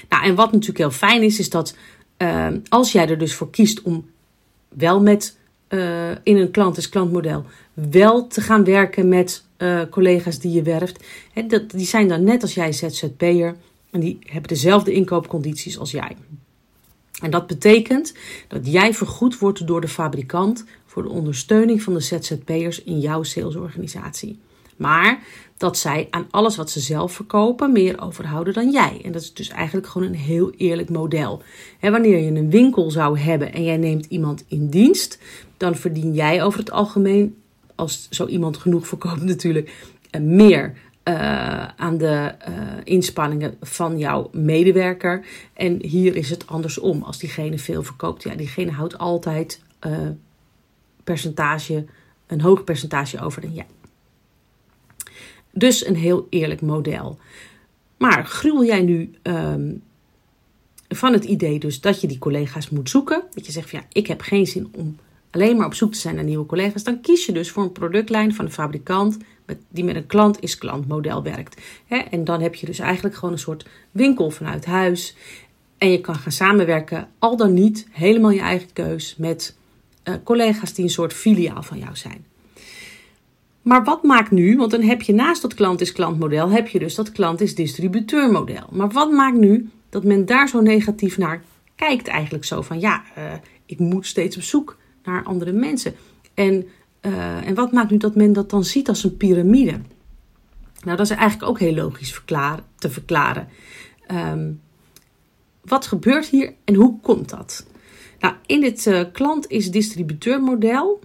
Nou, 0.08 0.24
en 0.24 0.34
wat 0.34 0.52
natuurlijk 0.52 0.78
heel 0.78 0.90
fijn 0.90 1.22
is, 1.22 1.38
is 1.38 1.50
dat 1.50 1.76
uh, 2.18 2.46
als 2.68 2.92
jij 2.92 3.08
er 3.08 3.18
dus 3.18 3.34
voor 3.34 3.50
kiest 3.50 3.82
om 3.82 4.10
wel 4.68 5.02
met 5.02 5.36
uh, 5.68 6.10
in 6.10 6.36
een 6.36 6.50
klant-is-klant 6.50 7.12
model 7.12 7.44
wel 7.72 8.26
te 8.26 8.40
gaan 8.40 8.64
werken 8.64 9.08
met 9.08 9.44
collega's 9.90 10.38
die 10.38 10.52
je 10.52 10.62
werft. 10.62 11.04
Dat, 11.46 11.70
die 11.70 11.86
zijn 11.86 12.08
dan 12.08 12.24
net 12.24 12.42
als 12.42 12.54
jij 12.54 12.72
ZZP'er 12.72 13.56
en 13.90 14.00
die 14.00 14.18
hebben 14.20 14.48
dezelfde 14.48 14.92
inkoopcondities 14.92 15.78
als 15.78 15.90
jij. 15.90 16.16
En 17.20 17.30
dat 17.30 17.46
betekent 17.46 18.14
dat 18.48 18.66
jij 18.66 18.94
vergoed 18.94 19.38
wordt 19.38 19.66
door 19.66 19.80
de 19.80 19.88
fabrikant 19.88 20.64
voor 20.86 21.02
de 21.02 21.08
ondersteuning 21.08 21.82
van 21.82 21.94
de 21.94 22.00
ZZP'ers 22.00 22.82
in 22.82 23.00
jouw 23.00 23.22
salesorganisatie. 23.22 24.38
Maar 24.82 25.22
dat 25.56 25.78
zij 25.78 26.06
aan 26.10 26.26
alles 26.30 26.56
wat 26.56 26.70
ze 26.70 26.80
zelf 26.80 27.12
verkopen 27.12 27.72
meer 27.72 28.00
overhouden 28.00 28.54
dan 28.54 28.70
jij. 28.70 29.00
En 29.04 29.12
dat 29.12 29.22
is 29.22 29.34
dus 29.34 29.48
eigenlijk 29.48 29.86
gewoon 29.86 30.08
een 30.08 30.14
heel 30.14 30.50
eerlijk 30.56 30.90
model. 30.90 31.42
Wanneer 31.80 32.18
je 32.18 32.30
een 32.30 32.50
winkel 32.50 32.90
zou 32.90 33.18
hebben 33.18 33.52
en 33.52 33.64
jij 33.64 33.76
neemt 33.76 34.06
iemand 34.06 34.44
in 34.48 34.68
dienst, 34.68 35.18
dan 35.56 35.74
verdien 35.74 36.14
jij 36.14 36.42
over 36.42 36.58
het 36.58 36.70
algemeen 36.70 37.36
als 37.74 38.06
zo 38.10 38.26
iemand 38.26 38.56
genoeg 38.56 38.86
verkoopt 38.86 39.22
natuurlijk, 39.34 39.94
uh, 40.10 40.20
meer 40.20 40.72
uh, 41.04 41.68
aan 41.68 41.98
de 41.98 42.34
uh, 42.48 42.54
inspanningen 42.84 43.54
van 43.60 43.98
jouw 43.98 44.28
medewerker. 44.32 45.24
En 45.52 45.84
hier 45.84 46.16
is 46.16 46.30
het 46.30 46.46
andersom. 46.46 47.02
Als 47.02 47.18
diegene 47.18 47.58
veel 47.58 47.82
verkoopt, 47.82 48.22
ja, 48.22 48.34
diegene 48.34 48.70
houdt 48.70 48.98
altijd 48.98 49.60
percentage, 51.04 51.84
een 52.26 52.40
hoog 52.40 52.64
percentage 52.64 53.20
over 53.20 53.40
dan 53.40 53.52
jij. 53.52 53.66
Dus 55.52 55.86
een 55.86 55.96
heel 55.96 56.26
eerlijk 56.30 56.60
model. 56.60 57.18
Maar 57.96 58.26
gruwel 58.26 58.64
jij 58.64 58.82
nu 58.82 59.10
um, 59.22 59.82
van 60.88 61.12
het 61.12 61.24
idee 61.24 61.58
dus 61.58 61.80
dat 61.80 62.00
je 62.00 62.06
die 62.06 62.18
collega's 62.18 62.70
moet 62.70 62.90
zoeken? 62.90 63.22
Dat 63.34 63.46
je 63.46 63.52
zegt 63.52 63.70
van 63.70 63.78
ja, 63.78 63.86
ik 63.92 64.06
heb 64.06 64.20
geen 64.20 64.46
zin 64.46 64.68
om 64.72 64.96
alleen 65.30 65.56
maar 65.56 65.66
op 65.66 65.74
zoek 65.74 65.92
te 65.92 65.98
zijn 65.98 66.14
naar 66.14 66.24
nieuwe 66.24 66.46
collega's, 66.46 66.82
dan 66.82 67.00
kies 67.00 67.26
je 67.26 67.32
dus 67.32 67.50
voor 67.50 67.62
een 67.62 67.72
productlijn 67.72 68.34
van 68.34 68.44
een 68.44 68.52
fabrikant 68.52 69.16
die 69.68 69.84
met 69.84 69.96
een 69.96 70.06
klant-is-klant 70.06 70.88
model 70.88 71.22
werkt. 71.22 71.60
En 72.10 72.24
dan 72.24 72.40
heb 72.40 72.54
je 72.54 72.66
dus 72.66 72.78
eigenlijk 72.78 73.14
gewoon 73.14 73.32
een 73.32 73.40
soort 73.40 73.66
winkel 73.90 74.30
vanuit 74.30 74.64
huis. 74.64 75.16
En 75.78 75.90
je 75.90 76.00
kan 76.00 76.14
gaan 76.14 76.32
samenwerken, 76.32 77.08
al 77.18 77.36
dan 77.36 77.54
niet, 77.54 77.86
helemaal 77.90 78.30
je 78.30 78.40
eigen 78.40 78.72
keus, 78.72 79.16
met 79.16 79.56
uh, 80.04 80.14
collega's 80.24 80.74
die 80.74 80.84
een 80.84 80.90
soort 80.90 81.12
filiaal 81.12 81.62
van 81.62 81.78
jou 81.78 81.96
zijn. 81.96 82.24
Maar 83.62 83.84
wat 83.84 84.02
maakt 84.02 84.30
nu, 84.30 84.56
want 84.56 84.70
dan 84.70 84.82
heb 84.82 85.02
je 85.02 85.14
naast 85.14 85.42
dat 85.42 85.54
klant-is-klant 85.54 86.18
model, 86.18 86.50
heb 86.50 86.68
je 86.68 86.78
dus 86.78 86.94
dat 86.94 87.12
klant-is-distributeur 87.12 88.30
model. 88.30 88.66
Maar 88.70 88.90
wat 88.90 89.10
maakt 89.10 89.36
nu 89.36 89.70
dat 89.88 90.04
men 90.04 90.26
daar 90.26 90.48
zo 90.48 90.60
negatief 90.60 91.18
naar 91.18 91.42
kijkt 91.74 92.08
eigenlijk 92.08 92.44
zo 92.44 92.62
van, 92.62 92.80
ja, 92.80 93.02
uh, 93.18 93.32
ik 93.66 93.78
moet 93.78 94.06
steeds 94.06 94.36
op 94.36 94.42
zoek 94.42 94.76
naar 95.04 95.24
andere 95.24 95.52
mensen. 95.52 95.94
En, 96.34 96.66
uh, 97.02 97.46
en 97.46 97.54
wat 97.54 97.72
maakt 97.72 97.90
nu 97.90 97.96
dat 97.96 98.14
men 98.14 98.32
dat 98.32 98.50
dan 98.50 98.64
ziet 98.64 98.88
als 98.88 99.04
een 99.04 99.16
piramide? 99.16 99.80
Nou, 100.84 100.96
dat 100.96 101.10
is 101.10 101.16
eigenlijk 101.16 101.50
ook 101.50 101.58
heel 101.58 101.74
logisch 101.74 102.22
te 102.78 102.90
verklaren. 102.90 103.48
Um, 104.10 104.60
wat 105.64 105.86
gebeurt 105.86 106.26
hier 106.26 106.54
en 106.64 106.74
hoe 106.74 107.00
komt 107.00 107.28
dat? 107.28 107.66
Nou, 108.20 108.34
in 108.46 108.60
dit 108.60 108.86
uh, 108.86 109.02
klant 109.12 109.50
is 109.50 109.70
distributeur 109.70 110.42
model 110.42 111.00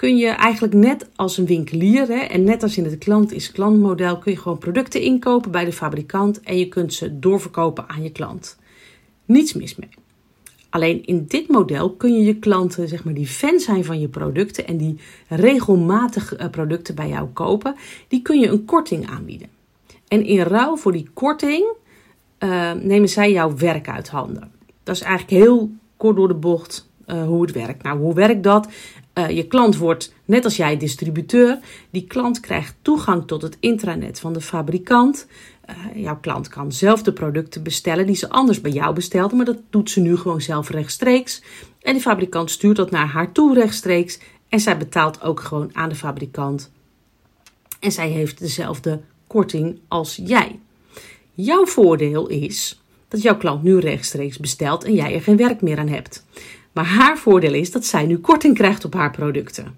kun 0.00 0.16
je 0.16 0.28
eigenlijk 0.28 0.74
net 0.74 1.08
als 1.16 1.38
een 1.38 1.46
winkelier 1.46 2.06
hè, 2.06 2.18
en 2.18 2.44
net 2.44 2.62
als 2.62 2.76
in 2.76 2.84
het 2.84 2.98
klant 2.98 3.32
is 3.32 3.52
klantmodel 3.52 4.18
kun 4.18 4.32
je 4.32 4.38
gewoon 4.38 4.58
producten 4.58 5.00
inkopen 5.00 5.50
bij 5.50 5.64
de 5.64 5.72
fabrikant 5.72 6.40
en 6.40 6.58
je 6.58 6.68
kunt 6.68 6.94
ze 6.94 7.18
doorverkopen 7.18 7.88
aan 7.88 8.02
je 8.02 8.10
klant. 8.10 8.58
Niets 9.24 9.52
mis 9.52 9.76
mee. 9.76 9.88
Alleen 10.70 11.04
in 11.04 11.24
dit 11.26 11.48
model 11.48 11.90
kun 11.90 12.14
je 12.14 12.24
je 12.24 12.38
klanten, 12.38 12.88
zeg 12.88 13.04
maar, 13.04 13.14
die 13.14 13.26
fan 13.26 13.58
zijn 13.58 13.84
van 13.84 14.00
je 14.00 14.08
producten 14.08 14.66
en 14.66 14.76
die 14.76 14.98
regelmatig 15.28 16.34
eh, 16.34 16.50
producten 16.50 16.94
bij 16.94 17.08
jou 17.08 17.28
kopen, 17.28 17.74
die 18.08 18.22
kun 18.22 18.40
je 18.40 18.48
een 18.48 18.64
korting 18.64 19.10
aanbieden. 19.10 19.48
En 20.08 20.24
in 20.24 20.40
ruil 20.40 20.76
voor 20.76 20.92
die 20.92 21.08
korting 21.14 21.72
uh, 22.38 22.72
nemen 22.72 23.08
zij 23.08 23.32
jouw 23.32 23.56
werk 23.56 23.88
uit 23.88 24.08
handen. 24.08 24.52
Dat 24.82 24.94
is 24.94 25.02
eigenlijk 25.02 25.44
heel 25.44 25.70
kort 25.96 26.16
door 26.16 26.28
de 26.28 26.34
bocht 26.34 26.88
uh, 27.06 27.24
hoe 27.24 27.42
het 27.42 27.52
werkt. 27.52 27.82
Nou, 27.82 27.98
hoe 27.98 28.14
werkt 28.14 28.42
dat? 28.42 28.68
Uh, 29.14 29.30
je 29.30 29.46
klant 29.46 29.76
wordt, 29.76 30.14
net 30.24 30.44
als 30.44 30.56
jij, 30.56 30.76
distributeur. 30.76 31.58
Die 31.90 32.06
klant 32.06 32.40
krijgt 32.40 32.74
toegang 32.82 33.26
tot 33.26 33.42
het 33.42 33.56
intranet 33.60 34.20
van 34.20 34.32
de 34.32 34.40
fabrikant. 34.40 35.26
Uh, 35.70 36.02
jouw 36.02 36.18
klant 36.20 36.48
kan 36.48 36.72
zelf 36.72 37.02
de 37.02 37.12
producten 37.12 37.62
bestellen 37.62 38.06
die 38.06 38.16
ze 38.16 38.28
anders 38.28 38.60
bij 38.60 38.70
jou 38.70 38.94
bestelde, 38.94 39.36
maar 39.36 39.44
dat 39.44 39.58
doet 39.70 39.90
ze 39.90 40.00
nu 40.00 40.16
gewoon 40.16 40.40
zelf 40.40 40.70
rechtstreeks. 40.70 41.42
En 41.82 41.92
die 41.92 42.02
fabrikant 42.02 42.50
stuurt 42.50 42.76
dat 42.76 42.90
naar 42.90 43.06
haar 43.06 43.32
toe 43.32 43.54
rechtstreeks 43.54 44.18
en 44.48 44.60
zij 44.60 44.76
betaalt 44.76 45.22
ook 45.22 45.40
gewoon 45.40 45.70
aan 45.72 45.88
de 45.88 45.94
fabrikant. 45.94 46.70
En 47.80 47.92
zij 47.92 48.08
heeft 48.08 48.38
dezelfde 48.38 49.00
korting 49.26 49.78
als 49.88 50.20
jij. 50.24 50.58
Jouw 51.34 51.66
voordeel 51.66 52.26
is 52.26 52.82
dat 53.08 53.22
jouw 53.22 53.36
klant 53.36 53.62
nu 53.62 53.78
rechtstreeks 53.78 54.38
bestelt 54.38 54.84
en 54.84 54.94
jij 54.94 55.14
er 55.14 55.22
geen 55.22 55.36
werk 55.36 55.60
meer 55.60 55.78
aan 55.78 55.88
hebt. 55.88 56.24
Maar 56.80 56.88
haar 56.88 57.18
voordeel 57.18 57.54
is 57.54 57.70
dat 57.70 57.84
zij 57.84 58.06
nu 58.06 58.18
korting 58.18 58.54
krijgt 58.54 58.84
op 58.84 58.94
haar 58.94 59.10
producten. 59.10 59.74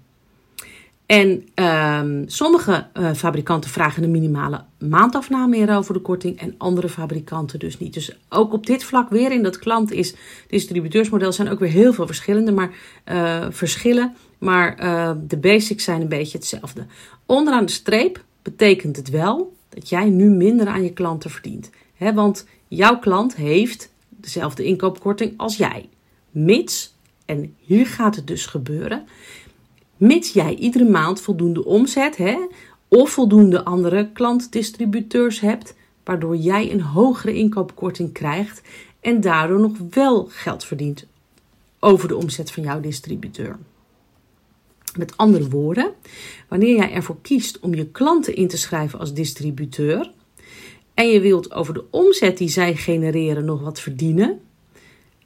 En 1.05 1.47
um, 1.55 2.23
sommige 2.27 2.87
uh, 2.93 3.13
fabrikanten 3.13 3.69
vragen 3.69 4.03
een 4.03 4.11
minimale 4.11 4.63
maandafname 4.79 5.47
meer 5.47 5.75
over 5.75 5.93
de 5.93 5.99
korting 5.99 6.39
en 6.39 6.55
andere 6.57 6.89
fabrikanten 6.89 7.59
dus 7.59 7.79
niet. 7.79 7.93
Dus 7.93 8.17
ook 8.29 8.53
op 8.53 8.65
dit 8.65 8.83
vlak 8.83 9.09
weer 9.09 9.31
in 9.31 9.43
dat 9.43 9.59
klant 9.59 9.91
is 9.91 10.15
distributeursmodel 10.47 11.31
zijn 11.31 11.49
ook 11.49 11.59
weer 11.59 11.69
heel 11.69 11.93
veel 11.93 12.05
verschillende 12.05 12.51
maar, 12.51 12.71
uh, 13.11 13.45
verschillen. 13.49 14.15
Maar 14.37 14.83
uh, 14.83 15.11
de 15.27 15.37
basics 15.37 15.83
zijn 15.83 16.01
een 16.01 16.07
beetje 16.07 16.37
hetzelfde. 16.37 16.85
Onderaan 17.25 17.65
de 17.65 17.71
streep 17.71 18.23
betekent 18.41 18.95
het 18.95 19.09
wel 19.09 19.55
dat 19.69 19.89
jij 19.89 20.09
nu 20.09 20.29
minder 20.29 20.67
aan 20.67 20.83
je 20.83 20.93
klanten 20.93 21.29
verdient. 21.29 21.69
He, 21.93 22.13
want 22.13 22.47
jouw 22.67 22.99
klant 22.99 23.35
heeft 23.35 23.93
dezelfde 24.09 24.63
inkoopkorting 24.63 25.33
als 25.37 25.57
jij. 25.57 25.89
Mits, 26.33 26.92
en 27.33 27.55
hier 27.59 27.87
gaat 27.87 28.15
het 28.15 28.27
dus 28.27 28.45
gebeuren, 28.45 29.07
mits 29.97 30.33
jij 30.33 30.55
iedere 30.55 30.89
maand 30.89 31.21
voldoende 31.21 31.65
omzet 31.65 32.17
hè, 32.17 32.37
of 32.87 33.09
voldoende 33.09 33.63
andere 33.63 34.09
klantdistributeurs 34.13 35.39
hebt, 35.39 35.75
waardoor 36.03 36.35
jij 36.35 36.71
een 36.71 36.81
hogere 36.81 37.33
inkoopkorting 37.33 38.13
krijgt 38.13 38.61
en 38.99 39.21
daardoor 39.21 39.59
nog 39.59 39.77
wel 39.89 40.27
geld 40.29 40.65
verdient 40.65 41.05
over 41.79 42.07
de 42.07 42.15
omzet 42.15 42.51
van 42.51 42.63
jouw 42.63 42.79
distributeur. 42.79 43.57
Met 44.97 45.17
andere 45.17 45.49
woorden, 45.49 45.93
wanneer 46.47 46.75
jij 46.75 46.91
ervoor 46.91 47.17
kiest 47.21 47.59
om 47.59 47.73
je 47.73 47.85
klanten 47.85 48.35
in 48.35 48.47
te 48.47 48.57
schrijven 48.57 48.99
als 48.99 49.13
distributeur 49.13 50.11
en 50.93 51.07
je 51.07 51.19
wilt 51.19 51.53
over 51.53 51.73
de 51.73 51.83
omzet 51.89 52.37
die 52.37 52.49
zij 52.49 52.75
genereren 52.75 53.45
nog 53.45 53.61
wat 53.61 53.79
verdienen, 53.79 54.39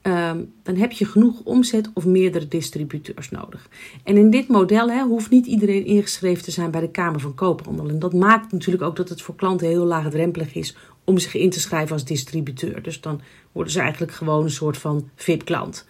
ehm, 0.08 0.44
dan 0.64 0.76
heb 0.76 0.92
je 0.92 1.06
genoeg 1.06 1.42
omzet 1.44 1.90
of 1.94 2.06
meerdere 2.06 2.48
distributeurs 2.48 3.30
nodig. 3.30 3.70
En 4.04 4.18
in 4.18 4.30
dit 4.30 4.48
model 4.48 5.08
hoeft 5.08 5.30
niet 5.30 5.46
iedereen 5.46 5.86
ingeschreven 5.86 6.44
te 6.44 6.52
zijn 6.52 6.72
bij 6.72 6.82
de 6.82 6.92
Kamer 6.92 7.20
van 7.20 7.36
Koophandel. 7.36 7.90
En 7.90 8.00
dat 8.00 8.14
maakt 8.14 8.52
natuurlijk 8.52 8.84
ook 8.84 8.96
dat 8.96 9.10
het 9.10 9.22
voor 9.22 9.36
klanten 9.36 9.68
heel 9.68 9.86
laagdrempelig 9.86 10.56
is 10.56 10.76
om 11.04 11.18
zich 11.18 11.36
in 11.36 11.50
te 11.50 11.60
schrijven 11.60 11.94
als 11.94 12.06
distributeur. 12.06 12.84
Dus 12.84 13.02
dan 13.02 13.22
worden 13.52 13.74
ze 13.74 13.80
eigenlijk 13.80 14.12
gewoon 14.12 14.44
een 14.44 14.52
soort 14.52 14.78
van 14.78 15.10
VIP-klant. 15.16 15.86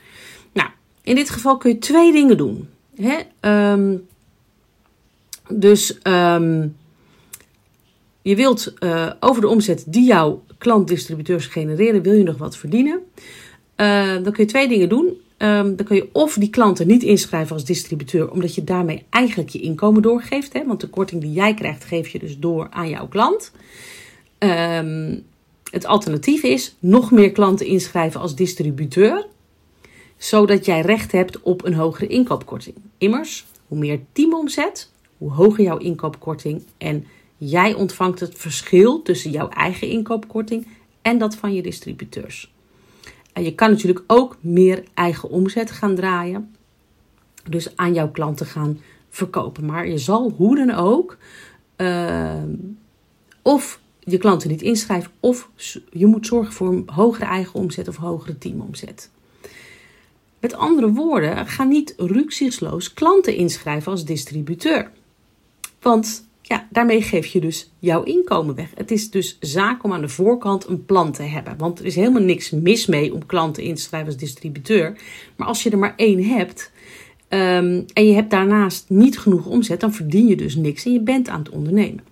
Nou, 0.54 0.70
in 1.02 1.16
dit 1.16 1.30
geval 1.30 1.58
kun 1.58 1.72
je 1.72 1.78
twee 1.78 2.12
dingen 2.12 2.38
doen. 2.38 2.68
Ehm, 3.40 3.96
dus 5.50 5.98
um, 6.04 6.76
je 8.22 8.36
wilt 8.36 8.74
uh, 8.80 9.12
over 9.20 9.42
de 9.42 9.48
omzet 9.48 9.84
die 9.88 10.06
jouw 10.06 10.44
klantdistributeurs 10.58 11.46
genereren, 11.46 12.02
wil 12.02 12.14
je 12.14 12.24
nog 12.24 12.38
wat 12.38 12.58
verdienen. 12.58 13.00
Uh, 13.78 14.14
dan 14.14 14.34
kun 14.34 14.44
je 14.44 14.46
twee 14.46 14.68
dingen 14.68 14.90
doen. 14.90 15.06
Um, 15.38 15.76
dan 15.76 15.86
kun 15.86 15.96
je 15.96 16.10
of 16.12 16.34
die 16.34 16.50
klanten 16.50 16.88
niet 16.88 17.04
inschrijven 17.04 17.54
als 17.54 17.66
distributeur, 17.66 18.32
omdat 18.32 18.56
je 18.56 18.64
daarmee 18.64 19.04
eigenlijk 19.10 19.50
je 19.50 19.60
inkomen 19.60 20.02
doorgeeft. 20.02 20.54
Hè? 20.54 20.66
Want 20.66 20.82
de 20.82 20.88
korting 20.88 21.22
die 21.22 21.32
jij 21.32 21.54
krijgt, 21.54 21.84
geef 21.84 22.08
je 22.08 22.20
dus 22.20 22.40
door 22.40 22.68
aan 22.70 22.90
jouw 22.90 23.08
klant. 23.08 23.52
Um, 24.40 25.26
het 25.72 25.86
alternatief 25.86 26.44
is 26.44 26.76
nog 26.80 27.12
meer 27.12 27.32
klanten 27.32 27.66
inschrijven 27.66 28.22
als 28.22 28.36
distributeur, 28.36 29.28
zodat 30.18 30.66
jij 30.66 30.82
recht 30.82 31.12
hebt 31.12 31.42
op 31.42 31.66
een 31.66 31.74
hogere 31.74 32.08
inkoopkorting. 32.08 32.76
Immers, 32.98 33.46
hoe 33.68 33.78
meer 33.78 34.00
teamomzet, 34.12 34.92
hoe 35.18 35.32
hoger 35.32 35.64
jouw 35.64 35.78
inkoopkorting 35.78 36.64
en 36.78 37.06
jij 37.38 37.74
ontvangt 37.74 38.20
het 38.20 38.34
verschil 38.36 39.02
tussen 39.02 39.32
jouw 39.32 39.50
eigen 39.50 39.90
inkoopkorting 39.90 40.68
en 41.02 41.18
dat 41.18 41.36
van 41.36 41.54
je 41.54 41.62
distributeurs. 41.62 42.52
En 43.38 43.44
je 43.44 43.56
kan 43.56 43.70
natuurlijk 43.70 44.04
ook 44.08 44.38
meer 44.40 44.84
eigen 44.94 45.30
omzet 45.30 45.72
gaan 45.72 45.96
draaien, 45.96 46.56
dus 47.50 47.76
aan 47.76 47.94
jouw 47.94 48.12
klanten 48.12 48.46
gaan 48.46 48.80
verkopen. 49.10 49.66
Maar 49.66 49.88
je 49.88 49.98
zal 49.98 50.32
hoe 50.38 50.56
dan 50.56 50.72
ook 50.72 51.18
uh, 51.78 52.44
of 53.42 53.80
je 54.00 54.18
klanten 54.18 54.50
niet 54.50 54.62
inschrijft 54.62 55.10
of 55.20 55.50
je 55.92 56.06
moet 56.06 56.26
zorgen 56.26 56.54
voor 56.54 56.68
een 56.68 56.84
hogere 56.86 57.26
eigen 57.26 57.54
omzet 57.54 57.88
of 57.88 57.96
hogere 57.96 58.38
teamomzet. 58.38 59.10
Met 60.40 60.54
andere 60.54 60.92
woorden, 60.92 61.48
ga 61.48 61.64
niet 61.64 61.94
rücksichtsloos 61.98 62.94
klanten 62.94 63.36
inschrijven 63.36 63.92
als 63.92 64.06
distributeur. 64.06 64.92
Want 65.82 66.27
ja, 66.48 66.68
daarmee 66.70 67.02
geef 67.02 67.26
je 67.26 67.40
dus 67.40 67.72
jouw 67.80 68.04
inkomen 68.04 68.56
weg. 68.56 68.70
Het 68.76 68.92
is 68.92 69.10
dus 69.10 69.38
zaak 69.40 69.84
om 69.84 69.94
aan 69.94 70.02
de 70.02 70.10
voorkant 70.10 70.68
een 70.68 70.86
plan 70.86 71.12
te 71.12 71.24
hebben. 71.24 71.58
Want 71.58 71.80
er 71.80 71.86
is 71.86 71.96
helemaal 71.96 72.22
niks 72.22 72.50
mis 72.52 72.86
mee 72.86 73.14
om 73.14 73.26
klanten 73.26 73.64
in 73.64 73.76
te 73.76 73.82
schrijven 73.82 74.10
als 74.10 74.18
distributeur. 74.18 74.98
Maar 75.36 75.48
als 75.48 75.64
je 75.64 75.70
er 75.70 75.78
maar 75.78 75.94
één 75.96 76.24
hebt 76.24 76.72
um, 77.30 77.86
en 77.94 78.08
je 78.08 78.14
hebt 78.14 78.32
daarnaast 78.32 78.86
niet 78.90 79.20
genoeg 79.20 79.46
omzet, 79.46 79.80
dan 79.80 79.94
verdien 79.94 80.28
je 80.28 80.36
dus 80.36 80.56
niks 80.56 80.86
en 80.86 80.94
je 80.94 81.02
bent 81.02 81.30
aan 81.30 81.40
het 81.40 81.50
ondernemen. 81.50 82.04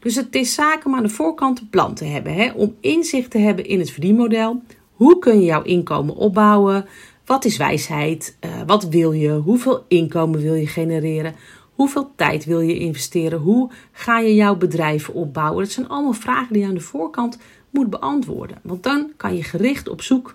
Dus 0.00 0.14
het 0.14 0.34
is 0.34 0.54
zaak 0.54 0.86
om 0.86 0.94
aan 0.94 1.02
de 1.02 1.08
voorkant 1.08 1.60
een 1.60 1.70
plan 1.70 1.94
te 1.94 2.04
hebben. 2.04 2.34
Hè? 2.34 2.50
Om 2.52 2.76
inzicht 2.80 3.30
te 3.30 3.38
hebben 3.38 3.66
in 3.66 3.78
het 3.78 3.90
verdienmodel. 3.90 4.62
Hoe 4.92 5.18
kun 5.18 5.38
je 5.38 5.44
jouw 5.44 5.62
inkomen 5.62 6.14
opbouwen? 6.14 6.86
Wat 7.24 7.44
is 7.44 7.56
wijsheid? 7.56 8.36
Uh, 8.44 8.50
wat 8.66 8.88
wil 8.88 9.12
je? 9.12 9.30
Hoeveel 9.30 9.84
inkomen 9.88 10.40
wil 10.40 10.54
je 10.54 10.66
genereren? 10.66 11.34
Hoeveel 11.80 12.12
tijd 12.16 12.44
wil 12.44 12.60
je 12.60 12.78
investeren? 12.78 13.38
Hoe 13.38 13.70
ga 13.92 14.18
je 14.18 14.34
jouw 14.34 14.56
bedrijf 14.56 15.08
opbouwen? 15.08 15.64
Dat 15.64 15.72
zijn 15.72 15.88
allemaal 15.88 16.12
vragen 16.12 16.52
die 16.52 16.62
je 16.62 16.68
aan 16.68 16.74
de 16.74 16.80
voorkant 16.80 17.38
moet 17.70 17.90
beantwoorden. 17.90 18.58
Want 18.62 18.82
dan 18.82 19.12
kan 19.16 19.36
je 19.36 19.42
gericht 19.42 19.88
op 19.88 20.02
zoek 20.02 20.34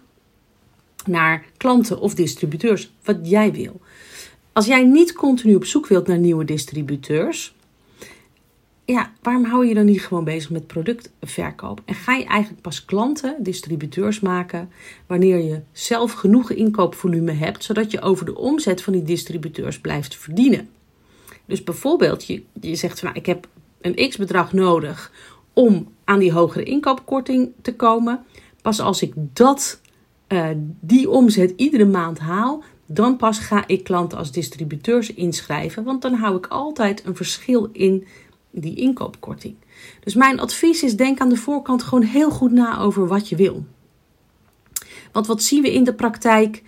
naar 1.05 1.45
klanten 1.57 1.99
of 1.99 2.15
distributeurs, 2.15 2.93
wat 3.03 3.17
jij 3.21 3.51
wil. 3.51 3.81
Als 4.53 4.65
jij 4.65 4.83
niet 4.83 5.13
continu 5.13 5.55
op 5.55 5.65
zoek 5.65 5.87
wilt 5.87 6.07
naar 6.07 6.17
nieuwe 6.17 6.45
distributeurs, 6.45 7.55
ja, 8.85 9.11
waarom 9.21 9.45
hou 9.45 9.67
je 9.67 9.73
dan 9.73 9.85
niet 9.85 10.05
gewoon 10.05 10.23
bezig 10.23 10.49
met 10.49 10.67
productverkoop? 10.67 11.81
En 11.85 11.95
ga 11.95 12.15
je 12.15 12.25
eigenlijk 12.25 12.61
pas 12.61 12.85
klanten, 12.85 13.35
distributeurs 13.39 14.19
maken 14.19 14.69
wanneer 15.07 15.37
je 15.37 15.61
zelf 15.71 16.11
genoeg 16.11 16.51
inkoopvolume 16.51 17.31
hebt, 17.31 17.63
zodat 17.63 17.91
je 17.91 18.01
over 18.01 18.25
de 18.25 18.37
omzet 18.37 18.81
van 18.81 18.93
die 18.93 19.03
distributeurs 19.03 19.79
blijft 19.79 20.15
verdienen? 20.15 20.69
Dus 21.45 21.63
bijvoorbeeld, 21.63 22.25
je, 22.25 22.43
je 22.61 22.75
zegt 22.75 22.99
van 22.99 23.07
nou, 23.07 23.19
ik 23.19 23.25
heb 23.25 23.47
een 23.81 24.09
x 24.09 24.17
bedrag 24.17 24.53
nodig 24.53 25.11
om 25.53 25.91
aan 26.03 26.19
die 26.19 26.31
hogere 26.31 26.63
inkoopkorting 26.63 27.51
te 27.61 27.75
komen. 27.75 28.25
Pas 28.61 28.79
als 28.79 29.01
ik 29.01 29.13
dat, 29.15 29.81
uh, 30.27 30.49
die 30.79 31.09
omzet 31.09 31.53
iedere 31.55 31.85
maand 31.85 32.19
haal, 32.19 32.63
dan 32.85 33.17
pas 33.17 33.39
ga 33.39 33.63
ik 33.67 33.83
klanten 33.83 34.17
als 34.17 34.31
distributeurs 34.31 35.13
inschrijven. 35.13 35.83
Want 35.83 36.01
dan 36.01 36.13
hou 36.13 36.37
ik 36.37 36.47
altijd 36.47 37.05
een 37.05 37.15
verschil 37.15 37.69
in 37.71 38.05
die 38.51 38.75
inkoopkorting. 38.75 39.55
Dus 40.03 40.13
mijn 40.13 40.39
advies 40.39 40.83
is: 40.83 40.95
denk 40.95 41.19
aan 41.19 41.29
de 41.29 41.37
voorkant 41.37 41.83
gewoon 41.83 42.03
heel 42.03 42.29
goed 42.29 42.51
na 42.51 42.79
over 42.79 43.07
wat 43.07 43.29
je 43.29 43.35
wil. 43.35 43.65
Want 45.11 45.27
wat 45.27 45.43
zien 45.43 45.61
we 45.61 45.73
in 45.73 45.83
de 45.83 45.93
praktijk? 45.93 46.63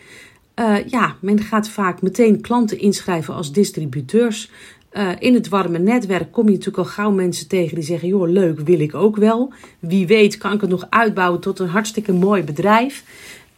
Uh, 0.60 0.86
ja, 0.86 1.16
men 1.20 1.40
gaat 1.40 1.70
vaak 1.70 2.02
meteen 2.02 2.42
klanten 2.42 2.80
inschrijven 2.80 3.34
als 3.34 3.52
distributeurs. 3.52 4.52
Uh, 4.94 5.10
in 5.20 5.34
het 5.34 5.48
warme 5.48 5.78
netwerk 5.78 6.32
kom 6.32 6.46
je 6.46 6.52
natuurlijk 6.52 6.78
al 6.78 6.94
gauw 6.94 7.12
mensen 7.12 7.48
tegen 7.48 7.76
die 7.76 7.84
zeggen: 7.84 8.08
joh, 8.08 8.30
leuk, 8.30 8.60
wil 8.60 8.80
ik 8.80 8.96
ook 8.96 9.16
wel. 9.16 9.54
Wie 9.80 10.08
weet, 10.08 10.38
kan 10.38 10.54
ik 10.54 10.62
het 10.62 10.70
nog 10.70 10.88
uitbouwen 10.90 11.40
tot 11.40 11.60
een 11.60 11.68
hartstikke 11.68 12.14
mooi 12.14 12.44
bedrijf. 12.44 13.04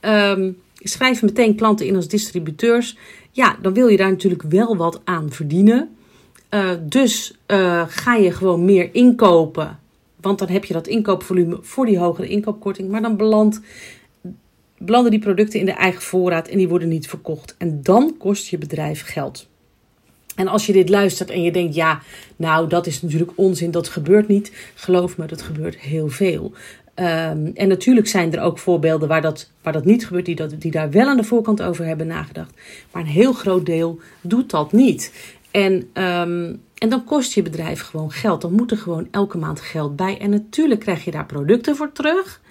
Um, 0.02 0.58
schrijf 0.74 1.22
meteen 1.22 1.56
klanten 1.56 1.86
in 1.86 1.96
als 1.96 2.08
distributeurs. 2.08 2.98
Ja, 3.32 3.58
dan 3.62 3.74
wil 3.74 3.88
je 3.88 3.98
daar 3.98 4.10
natuurlijk 4.10 4.44
wel 4.44 4.78
wat 4.78 5.02
aan 5.04 5.32
verdienen. 5.32 5.90
Uh, 6.54 6.70
dus 6.82 7.38
ga 7.88 8.16
je 8.16 8.32
gewoon 8.32 8.66
meer 8.66 8.90
inkopen. 8.92 9.80
Want 10.22 10.40
dan 10.40 10.48
heb 10.48 10.66
je 10.66 10.74
dat 10.74 10.88
inkoopvolume 10.88 11.58
voor 11.62 11.86
die 11.86 12.00
hogere 12.00 12.28
inkoopkorting. 12.28 12.90
Maar 12.90 13.02
dan 13.02 13.18
belandt 13.18 13.62
belanden 14.80 15.12
die 15.12 15.20
producten 15.20 15.60
in 15.60 15.66
de 15.66 15.72
eigen 15.72 16.02
voorraad 16.02 16.48
en 16.48 16.58
die 16.58 16.70
worden 16.70 16.88
niet 16.88 17.08
verkocht. 17.08 17.56
En 17.58 17.80
dan 17.84 18.16
kost 18.18 18.48
je 18.48 18.58
bedrijf 18.58 19.04
geld. 19.06 19.48
En 20.36 20.48
als 20.48 20.66
je 20.66 20.74
dit 20.74 20.90
luistert 20.90 21.30
en 21.30 21.44
je 21.44 21.52
denkt, 21.52 21.76
ja, 21.76 22.02
nou, 22.36 22.68
dat 22.68 22.88
is 22.88 23.02
natuurlijk 23.02 23.32
onzin, 23.36 23.72
dat 23.72 23.88
gebeurt 23.88 24.28
niet. 24.28 24.72
Geloof 24.76 25.18
me, 25.18 25.26
dat 25.26 25.42
gebeurt 25.42 25.80
heel 25.80 26.10
veel. 26.10 26.54
Um, 26.96 27.52
en 27.54 27.68
natuurlijk 27.68 28.08
zijn 28.08 28.34
er 28.34 28.42
ook 28.42 28.60
voorbeelden 28.60 29.08
waar 29.08 29.22
dat, 29.22 29.52
waar 29.62 29.74
dat 29.74 29.86
niet 29.86 30.06
gebeurt, 30.06 30.26
die, 30.26 30.36
dat, 30.36 30.62
die 30.62 30.72
daar 30.72 30.92
wel 30.92 31.08
aan 31.08 31.18
de 31.18 31.24
voorkant 31.24 31.62
over 31.62 31.86
hebben 31.86 32.08
nagedacht. 32.08 32.54
Maar 32.92 33.02
een 33.02 33.08
heel 33.08 33.34
groot 33.34 33.66
deel 33.66 34.00
doet 34.22 34.50
dat 34.50 34.72
niet. 34.72 35.14
En, 35.52 35.74
um, 35.74 36.62
en 36.78 36.90
dan 36.90 37.04
kost 37.04 37.34
je 37.34 37.42
bedrijf 37.42 37.82
gewoon 37.82 38.12
geld. 38.12 38.42
Dan 38.42 38.54
moet 38.54 38.72
er 38.72 38.78
gewoon 38.78 39.08
elke 39.12 39.38
maand 39.38 39.62
geld 39.62 39.96
bij. 39.96 40.18
En 40.20 40.30
natuurlijk 40.30 40.80
krijg 40.80 41.06
je 41.06 41.12
daar 41.12 41.26
producten 41.26 41.76
voor 41.76 41.92
terug. 41.92 42.42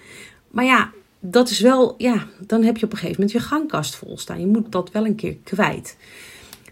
Maar 0.51 0.65
ja, 0.65 0.91
dat 1.19 1.49
is 1.49 1.59
wel, 1.59 1.95
ja, 1.97 2.27
dan 2.39 2.63
heb 2.63 2.77
je 2.77 2.85
op 2.85 2.91
een 2.91 2.97
gegeven 2.97 3.21
moment 3.21 3.41
je 3.41 3.47
gangkast 3.47 3.95
vol 3.95 4.17
staan. 4.17 4.39
Je 4.39 4.47
moet 4.47 4.71
dat 4.71 4.91
wel 4.91 5.05
een 5.05 5.15
keer 5.15 5.37
kwijt. 5.43 5.97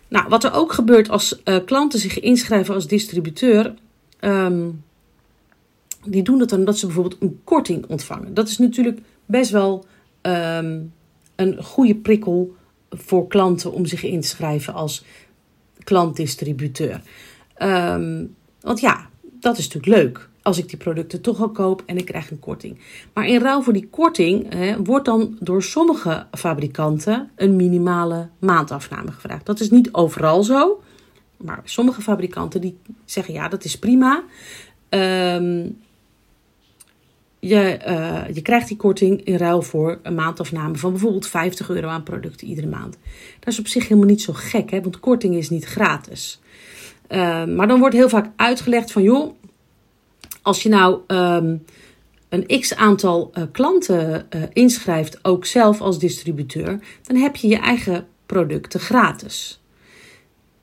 Nou, 0.07 0.29
wat 0.29 0.43
er 0.43 0.53
ook 0.53 0.73
gebeurt 0.73 1.09
als 1.09 1.41
uh, 1.43 1.57
klanten 1.65 1.99
zich 1.99 2.19
inschrijven 2.19 2.73
als 2.73 2.87
distributeur, 2.87 3.73
um, 4.19 4.83
die 6.05 6.23
doen 6.23 6.39
dat 6.39 6.49
dan 6.49 6.65
dat 6.65 6.77
ze 6.77 6.85
bijvoorbeeld 6.85 7.21
een 7.21 7.39
korting 7.43 7.85
ontvangen. 7.85 8.33
Dat 8.33 8.47
is 8.47 8.57
natuurlijk 8.57 8.99
best 9.25 9.51
wel 9.51 9.85
um, 10.21 10.93
een 11.35 11.63
goede 11.63 11.95
prikkel 11.95 12.55
voor 12.89 13.27
klanten 13.27 13.71
om 13.71 13.85
zich 13.85 14.03
in 14.03 14.21
te 14.21 14.27
schrijven 14.27 14.73
als 14.73 15.05
klantdistributeur. 15.83 17.01
Um, 17.57 18.35
want 18.61 18.79
ja, 18.79 19.09
dat 19.21 19.57
is 19.57 19.67
natuurlijk 19.67 20.03
leuk 20.03 20.29
als 20.47 20.57
ik 20.57 20.69
die 20.69 20.77
producten 20.77 21.21
toch 21.21 21.41
al 21.41 21.49
koop 21.49 21.83
en 21.85 21.97
ik 21.97 22.05
krijg 22.05 22.31
een 22.31 22.39
korting. 22.39 22.79
Maar 23.13 23.27
in 23.27 23.39
ruil 23.39 23.61
voor 23.61 23.73
die 23.73 23.87
korting 23.89 24.53
hè, 24.53 24.83
wordt 24.83 25.05
dan 25.05 25.37
door 25.39 25.63
sommige 25.63 26.25
fabrikanten 26.31 27.29
een 27.35 27.55
minimale 27.55 28.29
maandafname 28.39 29.11
gevraagd. 29.11 29.45
Dat 29.45 29.59
is 29.59 29.69
niet 29.69 29.93
overal 29.93 30.43
zo, 30.43 30.81
maar 31.37 31.61
sommige 31.63 32.01
fabrikanten 32.01 32.61
die 32.61 32.77
zeggen 33.05 33.33
ja, 33.33 33.47
dat 33.47 33.63
is 33.63 33.79
prima. 33.79 34.23
Um, 34.89 35.77
je, 37.39 37.59
eh, 37.59 38.35
je 38.35 38.41
krijgt 38.41 38.67
die 38.67 38.77
korting 38.77 39.23
in 39.23 39.35
ruil 39.35 39.61
voor 39.61 39.99
een 40.03 40.15
maandafname 40.15 40.75
van 40.75 40.91
bijvoorbeeld 40.91 41.27
50 41.27 41.69
euro 41.69 41.87
aan 41.87 42.03
producten 42.03 42.47
iedere 42.47 42.67
maand. 42.67 42.97
Dat 43.39 43.53
is 43.53 43.59
op 43.59 43.67
zich 43.67 43.87
helemaal 43.87 44.09
niet 44.09 44.21
zo 44.21 44.33
gek, 44.33 44.71
hè, 44.71 44.81
want 44.81 44.99
korting 44.99 45.35
is 45.35 45.49
niet 45.49 45.65
gratis. 45.65 46.39
Uh, 47.09 47.45
maar 47.45 47.67
dan 47.67 47.79
wordt 47.79 47.95
heel 47.95 48.09
vaak 48.09 48.29
uitgelegd 48.35 48.91
van 48.91 49.03
joh, 49.03 49.33
als 50.47 50.63
je 50.63 50.69
nou 50.69 51.01
um, 51.07 51.63
een 52.29 52.59
x 52.59 52.75
aantal 52.75 53.31
uh, 53.33 53.43
klanten 53.51 54.27
uh, 54.35 54.43
inschrijft, 54.53 55.25
ook 55.25 55.45
zelf 55.45 55.81
als 55.81 55.99
distributeur, 55.99 56.79
dan 57.01 57.15
heb 57.15 57.35
je 57.35 57.47
je 57.47 57.57
eigen 57.57 58.07
producten 58.25 58.79
gratis. 58.79 59.61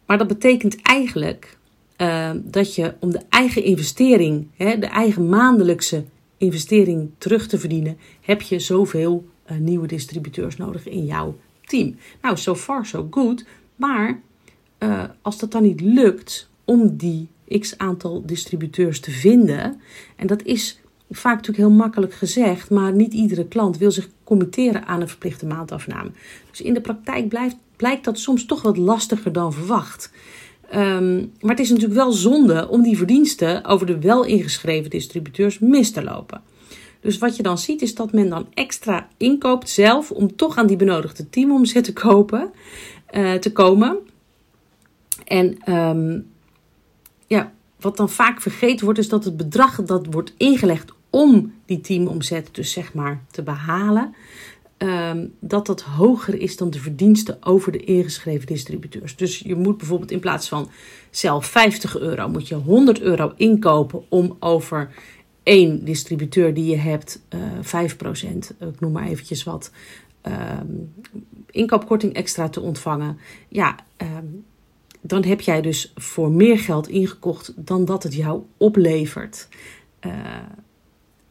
Maar 0.06 0.18
dat 0.18 0.26
betekent 0.26 0.82
eigenlijk 0.82 1.58
uh, 1.98 2.30
dat 2.42 2.74
je 2.74 2.94
om 3.00 3.10
de 3.10 3.20
eigen 3.28 3.62
investering, 3.62 4.48
hè, 4.56 4.78
de 4.78 4.86
eigen 4.86 5.28
maandelijkse 5.28 6.04
investering 6.36 7.10
terug 7.18 7.46
te 7.46 7.58
verdienen, 7.58 7.98
heb 8.20 8.42
je 8.42 8.58
zoveel 8.58 9.24
uh, 9.50 9.58
nieuwe 9.58 9.86
distributeurs 9.86 10.56
nodig 10.56 10.88
in 10.88 11.04
jouw 11.04 11.36
team. 11.64 11.96
Nou, 12.22 12.36
so 12.36 12.54
far 12.54 12.86
so 12.86 13.06
good. 13.10 13.44
Maar 13.76 14.20
als 15.22 15.38
dat 15.38 15.50
dan 15.50 15.62
niet 15.62 15.80
lukt 15.80 16.48
om 16.64 16.96
die 16.96 17.28
x 17.58 17.78
aantal 17.78 18.22
distributeurs 18.26 19.00
te 19.00 19.10
vinden, 19.10 19.80
en 20.16 20.26
dat 20.26 20.42
is 20.42 20.80
vaak 21.10 21.34
natuurlijk 21.34 21.68
heel 21.68 21.76
makkelijk 21.76 22.14
gezegd, 22.14 22.70
maar 22.70 22.92
niet 22.92 23.12
iedere 23.12 23.46
klant 23.46 23.78
wil 23.78 23.90
zich 23.90 24.08
committeren 24.24 24.86
aan 24.86 25.00
een 25.00 25.08
verplichte 25.08 25.46
maandafname. 25.46 26.10
Dus 26.50 26.60
in 26.60 26.74
de 26.74 26.80
praktijk 26.80 27.28
blijft, 27.28 27.56
blijkt 27.76 28.04
dat 28.04 28.18
soms 28.18 28.46
toch 28.46 28.62
wat 28.62 28.76
lastiger 28.76 29.32
dan 29.32 29.52
verwacht. 29.52 30.12
Um, 30.74 31.32
maar 31.40 31.50
het 31.50 31.60
is 31.60 31.68
natuurlijk 31.68 31.94
wel 31.94 32.12
zonde 32.12 32.68
om 32.68 32.82
die 32.82 32.96
verdiensten 32.96 33.64
over 33.64 33.86
de 33.86 33.98
wel 33.98 34.24
ingeschreven 34.24 34.90
distributeurs 34.90 35.58
mis 35.58 35.90
te 35.90 36.02
lopen. 36.02 36.42
Dus 37.00 37.18
wat 37.18 37.36
je 37.36 37.42
dan 37.42 37.58
ziet 37.58 37.82
is 37.82 37.94
dat 37.94 38.12
men 38.12 38.28
dan 38.28 38.46
extra 38.54 39.08
inkoopt 39.16 39.68
zelf 39.68 40.10
om 40.10 40.36
toch 40.36 40.56
aan 40.56 40.66
die 40.66 40.76
benodigde 40.76 41.30
teamomzet 41.30 41.84
te 41.84 41.92
kopen, 41.92 42.50
uh, 43.14 43.32
te 43.32 43.52
komen. 43.52 43.98
En 45.24 45.72
um, 45.74 46.26
ja, 47.26 47.52
wat 47.76 47.96
dan 47.96 48.10
vaak 48.10 48.40
vergeten 48.40 48.84
wordt, 48.84 49.00
is 49.00 49.08
dat 49.08 49.24
het 49.24 49.36
bedrag 49.36 49.82
dat 49.82 50.06
wordt 50.10 50.34
ingelegd 50.36 50.92
om 51.10 51.52
die 51.66 51.80
teamomzet 51.80 52.48
dus 52.52 52.72
zeg 52.72 52.94
maar 52.94 53.24
te 53.30 53.42
behalen, 53.42 54.14
um, 54.78 55.32
dat 55.40 55.66
dat 55.66 55.82
hoger 55.82 56.40
is 56.40 56.56
dan 56.56 56.70
de 56.70 56.78
verdiensten 56.78 57.36
over 57.40 57.72
de 57.72 57.84
ingeschreven 57.84 58.46
distributeurs. 58.46 59.16
Dus 59.16 59.38
je 59.38 59.54
moet 59.54 59.78
bijvoorbeeld 59.78 60.10
in 60.10 60.20
plaats 60.20 60.48
van 60.48 60.70
zelf 61.10 61.46
50 61.46 61.98
euro, 61.98 62.28
moet 62.28 62.48
je 62.48 62.54
100 62.54 63.00
euro 63.00 63.32
inkopen 63.36 64.02
om 64.08 64.36
over 64.38 64.90
één 65.42 65.84
distributeur 65.84 66.54
die 66.54 66.70
je 66.70 66.76
hebt, 66.76 67.22
uh, 67.34 67.40
5%, 67.60 68.54
ik 68.60 68.80
noem 68.80 68.92
maar 68.92 69.06
eventjes 69.06 69.44
wat, 69.44 69.70
um, 70.22 70.94
inkoopkorting 71.50 72.14
extra 72.14 72.48
te 72.48 72.60
ontvangen. 72.60 73.18
Ja, 73.48 73.76
um, 73.96 74.44
dan 75.06 75.24
heb 75.24 75.40
jij 75.40 75.60
dus 75.60 75.92
voor 75.96 76.30
meer 76.30 76.58
geld 76.58 76.88
ingekocht 76.88 77.52
dan 77.56 77.84
dat 77.84 78.02
het 78.02 78.14
jou 78.14 78.42
oplevert. 78.56 79.48
Uh, 80.06 80.12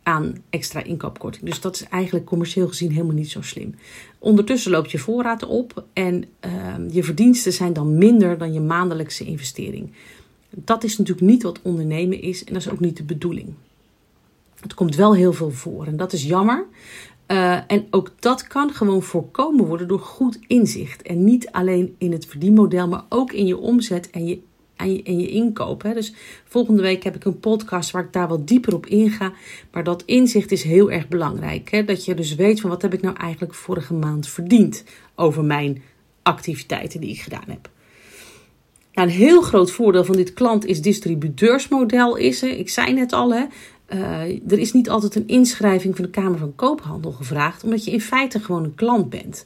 aan 0.03 0.36
extra 0.49 0.83
inkoopkorting. 0.83 1.45
Dus 1.45 1.62
dat 1.62 1.75
is 1.75 1.83
eigenlijk 1.83 2.25
commercieel 2.25 2.67
gezien 2.67 2.91
helemaal 2.91 3.15
niet 3.15 3.31
zo 3.31 3.41
slim. 3.41 3.75
Ondertussen 4.19 4.71
loopt 4.71 4.91
je 4.91 4.99
voorraad 4.99 5.45
op 5.45 5.83
en 5.93 6.25
uh, 6.45 6.75
je 6.89 7.03
verdiensten 7.03 7.53
zijn 7.53 7.73
dan 7.73 7.97
minder 7.97 8.38
dan 8.38 8.53
je 8.53 8.59
maandelijkse 8.59 9.25
investering. 9.25 9.91
Dat 10.49 10.83
is 10.83 10.97
natuurlijk 10.97 11.27
niet 11.27 11.43
wat 11.43 11.62
ondernemen 11.62 12.21
is 12.21 12.43
en 12.43 12.53
dat 12.53 12.62
is 12.62 12.69
ook 12.69 12.79
niet 12.79 12.97
de 12.97 13.03
bedoeling. 13.03 13.53
Het 14.59 14.73
komt 14.73 14.95
wel 14.95 15.15
heel 15.15 15.33
veel 15.33 15.51
voor 15.51 15.86
en 15.86 15.97
dat 15.97 16.13
is 16.13 16.23
jammer. 16.23 16.65
Uh, 17.27 17.71
en 17.71 17.88
ook 17.89 18.12
dat 18.19 18.47
kan 18.47 18.73
gewoon 18.73 19.03
voorkomen 19.03 19.65
worden 19.65 19.88
door 19.88 19.99
goed 19.99 20.39
inzicht. 20.47 21.01
En 21.01 21.23
niet 21.23 21.51
alleen 21.51 21.95
in 21.97 22.12
het 22.12 22.25
verdienmodel, 22.25 22.88
maar 22.88 23.03
ook 23.09 23.31
in 23.31 23.45
je 23.45 23.57
omzet 23.57 24.09
en 24.09 24.25
je 24.25 24.39
en 24.75 24.93
je, 24.93 25.03
en 25.03 25.19
je 25.19 25.27
inkoop. 25.27 25.81
Hè. 25.81 25.93
Dus 25.93 26.13
volgende 26.45 26.81
week 26.81 27.03
heb 27.03 27.15
ik 27.15 27.25
een 27.25 27.39
podcast 27.39 27.91
waar 27.91 28.03
ik 28.03 28.13
daar 28.13 28.27
wat 28.27 28.47
dieper 28.47 28.73
op 28.73 28.86
inga. 28.86 29.33
Maar 29.71 29.83
dat 29.83 30.03
inzicht 30.05 30.51
is 30.51 30.63
heel 30.63 30.91
erg 30.91 31.07
belangrijk. 31.07 31.71
Hè. 31.71 31.83
Dat 31.83 32.05
je 32.05 32.13
dus 32.13 32.36
weet 32.36 32.62
van 32.62 32.69
wat 32.69 32.81
heb 32.81 32.93
ik 32.93 33.01
nou 33.01 33.15
eigenlijk 33.17 33.53
vorige 33.53 33.93
maand 33.93 34.27
verdiend 34.27 34.83
over 35.15 35.43
mijn 35.43 35.81
activiteiten 36.23 37.01
die 37.01 37.09
ik 37.09 37.21
gedaan 37.21 37.47
heb. 37.47 37.69
Nou, 38.93 39.07
een 39.07 39.13
heel 39.13 39.41
groot 39.41 39.71
voordeel 39.71 40.05
van 40.05 40.15
dit 40.15 40.33
klant 40.33 40.65
is 40.65 40.81
distributeursmodel 40.81 42.15
is. 42.15 42.41
Hè. 42.41 42.47
Ik 42.47 42.69
zei 42.69 42.93
net 42.93 43.13
al, 43.13 43.33
hè, 43.33 43.45
uh, 43.93 44.51
er 44.51 44.60
is 44.60 44.73
niet 44.73 44.89
altijd 44.89 45.15
een 45.15 45.27
inschrijving 45.27 45.95
van 45.95 46.06
de 46.06 46.12
Kamer 46.12 46.38
van 46.38 46.56
Koophandel 46.56 47.12
gevraagd, 47.12 47.63
omdat 47.63 47.86
je 47.86 47.91
in 47.91 48.01
feite 48.01 48.39
gewoon 48.39 48.63
een 48.63 48.75
klant 48.75 49.10
bent. 49.10 49.45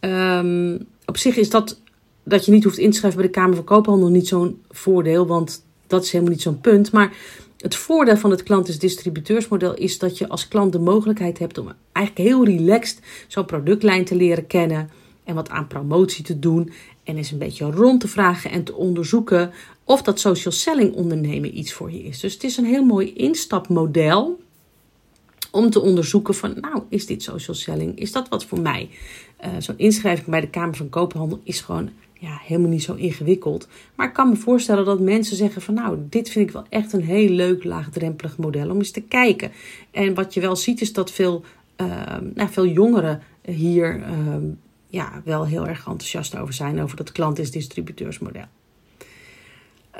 Um, 0.00 0.86
op 1.04 1.16
zich 1.16 1.36
is 1.36 1.50
dat 1.50 1.80
dat 2.24 2.44
je 2.44 2.52
niet 2.52 2.64
hoeft 2.64 2.78
inschrijven 2.78 3.20
bij 3.20 3.28
de 3.28 3.34
Kamer 3.34 3.56
van 3.56 3.64
Koophandel 3.64 4.08
niet 4.08 4.28
zo'n 4.28 4.62
voordeel, 4.70 5.26
want 5.26 5.64
dat 5.86 6.04
is 6.04 6.12
helemaal 6.12 6.32
niet 6.32 6.42
zo'n 6.42 6.60
punt. 6.60 6.92
Maar 6.92 7.12
het 7.56 7.76
voordeel 7.76 8.16
van 8.16 8.30
het 8.30 8.42
klant-is-distributeursmodel 8.42 9.74
is 9.74 9.98
dat 9.98 10.18
je 10.18 10.28
als 10.28 10.48
klant 10.48 10.72
de 10.72 10.78
mogelijkheid 10.78 11.38
hebt 11.38 11.58
om 11.58 11.72
eigenlijk 11.92 12.28
heel 12.28 12.44
relaxed 12.44 13.00
zo'n 13.28 13.44
productlijn 13.44 14.04
te 14.04 14.14
leren 14.14 14.46
kennen 14.46 14.90
en 15.24 15.34
wat 15.34 15.48
aan 15.48 15.66
promotie 15.66 16.24
te 16.24 16.38
doen. 16.38 16.72
En 17.04 17.16
eens 17.16 17.30
een 17.30 17.38
beetje 17.38 17.70
rond 17.70 18.00
te 18.00 18.08
vragen 18.08 18.50
en 18.50 18.64
te 18.64 18.74
onderzoeken 18.74 19.52
of 19.88 20.02
dat 20.02 20.20
social 20.20 20.52
selling 20.54 20.94
ondernemen 20.94 21.58
iets 21.58 21.72
voor 21.72 21.92
je 21.92 22.02
is. 22.02 22.20
Dus 22.20 22.32
het 22.34 22.44
is 22.44 22.56
een 22.56 22.64
heel 22.64 22.84
mooi 22.84 23.12
instapmodel 23.12 24.40
om 25.50 25.70
te 25.70 25.80
onderzoeken 25.80 26.34
van, 26.34 26.54
nou, 26.60 26.82
is 26.88 27.06
dit 27.06 27.22
social 27.22 27.56
selling? 27.56 27.98
Is 27.98 28.12
dat 28.12 28.28
wat 28.28 28.44
voor 28.44 28.60
mij? 28.60 28.90
Uh, 29.44 29.50
Zo'n 29.58 29.78
inschrijving 29.78 30.26
bij 30.26 30.40
de 30.40 30.48
Kamer 30.48 30.76
van 30.76 30.88
Koophandel 30.88 31.40
is 31.42 31.60
gewoon 31.60 31.90
ja, 32.12 32.38
helemaal 32.42 32.70
niet 32.70 32.82
zo 32.82 32.94
ingewikkeld. 32.94 33.68
Maar 33.94 34.06
ik 34.06 34.12
kan 34.12 34.28
me 34.28 34.36
voorstellen 34.36 34.84
dat 34.84 35.00
mensen 35.00 35.36
zeggen 35.36 35.62
van 35.62 35.74
nou, 35.74 35.98
dit 36.10 36.28
vind 36.28 36.48
ik 36.48 36.54
wel 36.54 36.64
echt 36.68 36.92
een 36.92 37.04
heel 37.04 37.28
leuk 37.28 37.64
laagdrempelig 37.64 38.36
model 38.36 38.70
om 38.70 38.76
eens 38.76 38.90
te 38.90 39.00
kijken. 39.00 39.52
En 39.90 40.14
wat 40.14 40.34
je 40.34 40.40
wel 40.40 40.56
ziet 40.56 40.80
is 40.80 40.92
dat 40.92 41.10
veel, 41.10 41.44
uh, 41.76 42.16
nou, 42.34 42.50
veel 42.50 42.66
jongeren 42.66 43.22
hier 43.44 43.96
uh, 43.96 44.36
ja, 44.88 45.22
wel 45.24 45.46
heel 45.46 45.66
erg 45.66 45.78
enthousiast 45.78 46.36
over 46.36 46.54
zijn 46.54 46.82
over 46.82 46.96
dat 46.96 47.12
klant 47.12 47.38
is 47.38 47.50
distributeursmodel. 47.50 48.44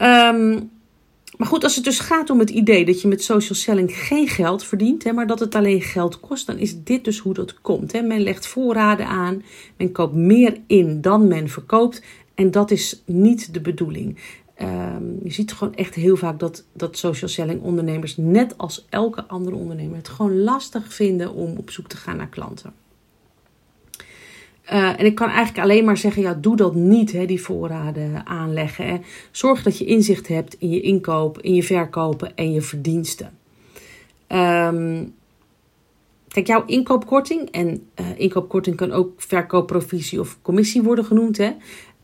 Um, 0.01 0.71
maar 1.37 1.49
goed, 1.49 1.65
als 1.65 1.75
het 1.75 1.85
dus 1.85 1.99
gaat 1.99 2.31
om 2.31 2.39
het 2.39 2.51
idee 2.51 2.85
dat 2.85 3.01
je 3.01 3.09
met 3.09 3.23
social 3.23 3.55
selling 3.55 3.97
geen 3.97 4.29
geld 4.29 4.65
verdient, 4.65 5.05
hè, 5.05 5.13
maar 5.13 5.27
dat 5.27 5.41
het 5.41 5.55
alleen 5.55 5.83
geld 5.83 6.21
kost, 6.21 6.47
dan 6.47 6.59
is 6.59 6.83
dit 6.83 7.05
dus 7.05 7.19
hoe 7.19 7.35
dat 7.35 7.61
komt. 7.61 7.93
Hè. 7.93 8.03
Men 8.03 8.21
legt 8.21 8.47
voorraden 8.47 9.07
aan, 9.07 9.43
men 9.77 9.93
koopt 9.93 10.15
meer 10.15 10.61
in 10.67 11.01
dan 11.01 11.29
men 11.29 11.49
verkoopt. 11.49 12.03
En 12.35 12.51
dat 12.51 12.71
is 12.71 13.03
niet 13.05 13.55
de 13.55 13.61
bedoeling. 13.61 14.19
Um, 14.63 15.21
je 15.23 15.31
ziet 15.31 15.53
gewoon 15.53 15.75
echt 15.75 15.95
heel 15.95 16.17
vaak 16.17 16.39
dat, 16.39 16.65
dat 16.73 16.99
social 16.99 17.31
selling 17.31 17.63
ondernemers, 17.63 18.17
net 18.17 18.59
als 18.59 18.87
elke 18.89 19.25
andere 19.25 19.57
ondernemer, 19.57 19.97
het 19.97 20.09
gewoon 20.09 20.43
lastig 20.43 20.95
vinden 20.95 21.33
om 21.33 21.57
op 21.57 21.71
zoek 21.71 21.89
te 21.89 21.97
gaan 21.97 22.17
naar 22.17 22.29
klanten. 22.29 22.73
Uh, 24.73 25.01
en 25.01 25.05
ik 25.05 25.15
kan 25.15 25.29
eigenlijk 25.29 25.59
alleen 25.59 25.85
maar 25.85 25.97
zeggen, 25.97 26.23
ja, 26.23 26.35
doe 26.35 26.57
dat 26.57 26.75
niet, 26.75 27.13
hè, 27.13 27.27
die 27.27 27.43
voorraden 27.43 28.27
aanleggen. 28.27 29.03
Zorg 29.31 29.63
dat 29.63 29.79
je 29.79 29.85
inzicht 29.85 30.29
hebt 30.29 30.57
in 30.59 30.71
je 30.71 30.81
inkoop, 30.81 31.41
in 31.41 31.55
je 31.55 31.63
verkopen 31.63 32.37
en 32.37 32.53
je 32.53 32.61
verdiensten. 32.61 33.39
Um, 34.29 35.15
kijk, 36.29 36.47
jouw 36.47 36.65
inkoopkorting, 36.65 37.51
en 37.51 37.87
uh, 38.01 38.07
inkoopkorting 38.17 38.77
kan 38.77 38.93
ook 38.93 39.13
verkoopprovisie 39.17 40.21
of 40.21 40.39
commissie 40.43 40.83
worden 40.83 41.05
genoemd. 41.05 41.37
Hè. 41.37 41.51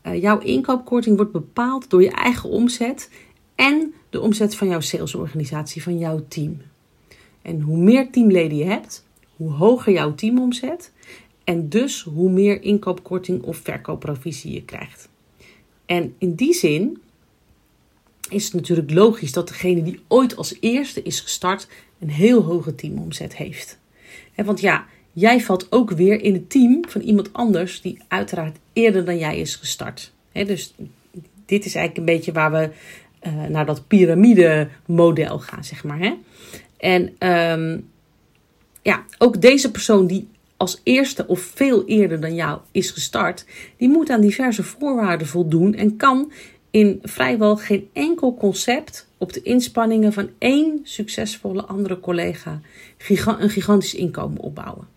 Uh, 0.03 0.21
jouw 0.21 0.39
inkoopkorting 0.39 1.15
wordt 1.15 1.31
bepaald 1.31 1.89
door 1.89 2.01
je 2.01 2.11
eigen 2.11 2.49
omzet 2.49 3.09
en 3.55 3.93
de 4.09 4.21
omzet 4.21 4.55
van 4.55 4.67
jouw 4.67 4.79
salesorganisatie, 4.79 5.83
van 5.83 5.97
jouw 5.97 6.25
team. 6.27 6.61
En 7.41 7.61
hoe 7.61 7.77
meer 7.77 8.09
teamleden 8.11 8.57
je 8.57 8.65
hebt, 8.65 9.05
hoe 9.35 9.51
hoger 9.51 9.93
jouw 9.93 10.15
teamomzet 10.15 10.91
en 11.43 11.69
dus 11.69 12.01
hoe 12.01 12.29
meer 12.29 12.61
inkoopkorting 12.61 13.43
of 13.43 13.57
verkoopprovisie 13.57 14.53
je 14.53 14.63
krijgt. 14.63 15.09
En 15.85 16.15
in 16.17 16.35
die 16.35 16.53
zin 16.53 17.01
is 18.29 18.43
het 18.43 18.53
natuurlijk 18.53 18.91
logisch 18.91 19.31
dat 19.31 19.47
degene 19.47 19.83
die 19.83 19.99
ooit 20.07 20.35
als 20.35 20.57
eerste 20.59 21.01
is 21.01 21.19
gestart 21.19 21.67
een 21.99 22.09
heel 22.09 22.41
hoge 22.41 22.75
teamomzet 22.75 23.35
heeft. 23.35 23.77
want 24.35 24.59
ja, 24.59 24.85
jij 25.11 25.41
valt 25.41 25.71
ook 25.71 25.91
weer 25.91 26.21
in 26.21 26.33
het 26.33 26.49
team 26.49 26.81
van 26.87 27.01
iemand 27.01 27.33
anders 27.33 27.81
die 27.81 27.97
uiteraard 28.07 28.57
eerder 28.73 29.05
dan 29.05 29.17
jij 29.17 29.39
is 29.39 29.55
gestart. 29.55 30.11
dus 30.31 30.73
dit 31.45 31.65
is 31.65 31.75
eigenlijk 31.75 31.97
een 31.97 32.15
beetje 32.15 32.31
waar 32.31 32.51
we 32.51 32.69
uh, 33.27 33.45
naar 33.45 33.65
dat 33.65 33.87
piramide-model 33.87 35.39
gaan, 35.39 35.63
zeg 35.63 35.83
maar. 35.83 36.15
En 36.77 37.27
um, 37.29 37.89
ja, 38.81 39.05
ook 39.17 39.41
deze 39.41 39.71
persoon 39.71 40.07
die 40.07 40.27
als 40.57 40.81
eerste 40.83 41.27
of 41.27 41.39
veel 41.39 41.85
eerder 41.85 42.19
dan 42.19 42.35
jou 42.35 42.59
is 42.71 42.91
gestart, 42.91 43.45
die 43.77 43.89
moet 43.89 44.09
aan 44.09 44.21
diverse 44.21 44.63
voorwaarden 44.63 45.27
voldoen 45.27 45.73
en 45.75 45.97
kan 45.97 46.31
in 46.71 46.99
vrijwel 47.03 47.57
geen 47.57 47.89
enkel 47.93 48.35
concept 48.35 49.07
op 49.17 49.33
de 49.33 49.41
inspanningen 49.41 50.13
van 50.13 50.29
één 50.37 50.79
succesvolle 50.83 51.63
andere 51.65 51.99
collega 51.99 52.61
een 53.25 53.49
gigantisch 53.49 53.95
inkomen 53.95 54.39
opbouwen. 54.41 54.87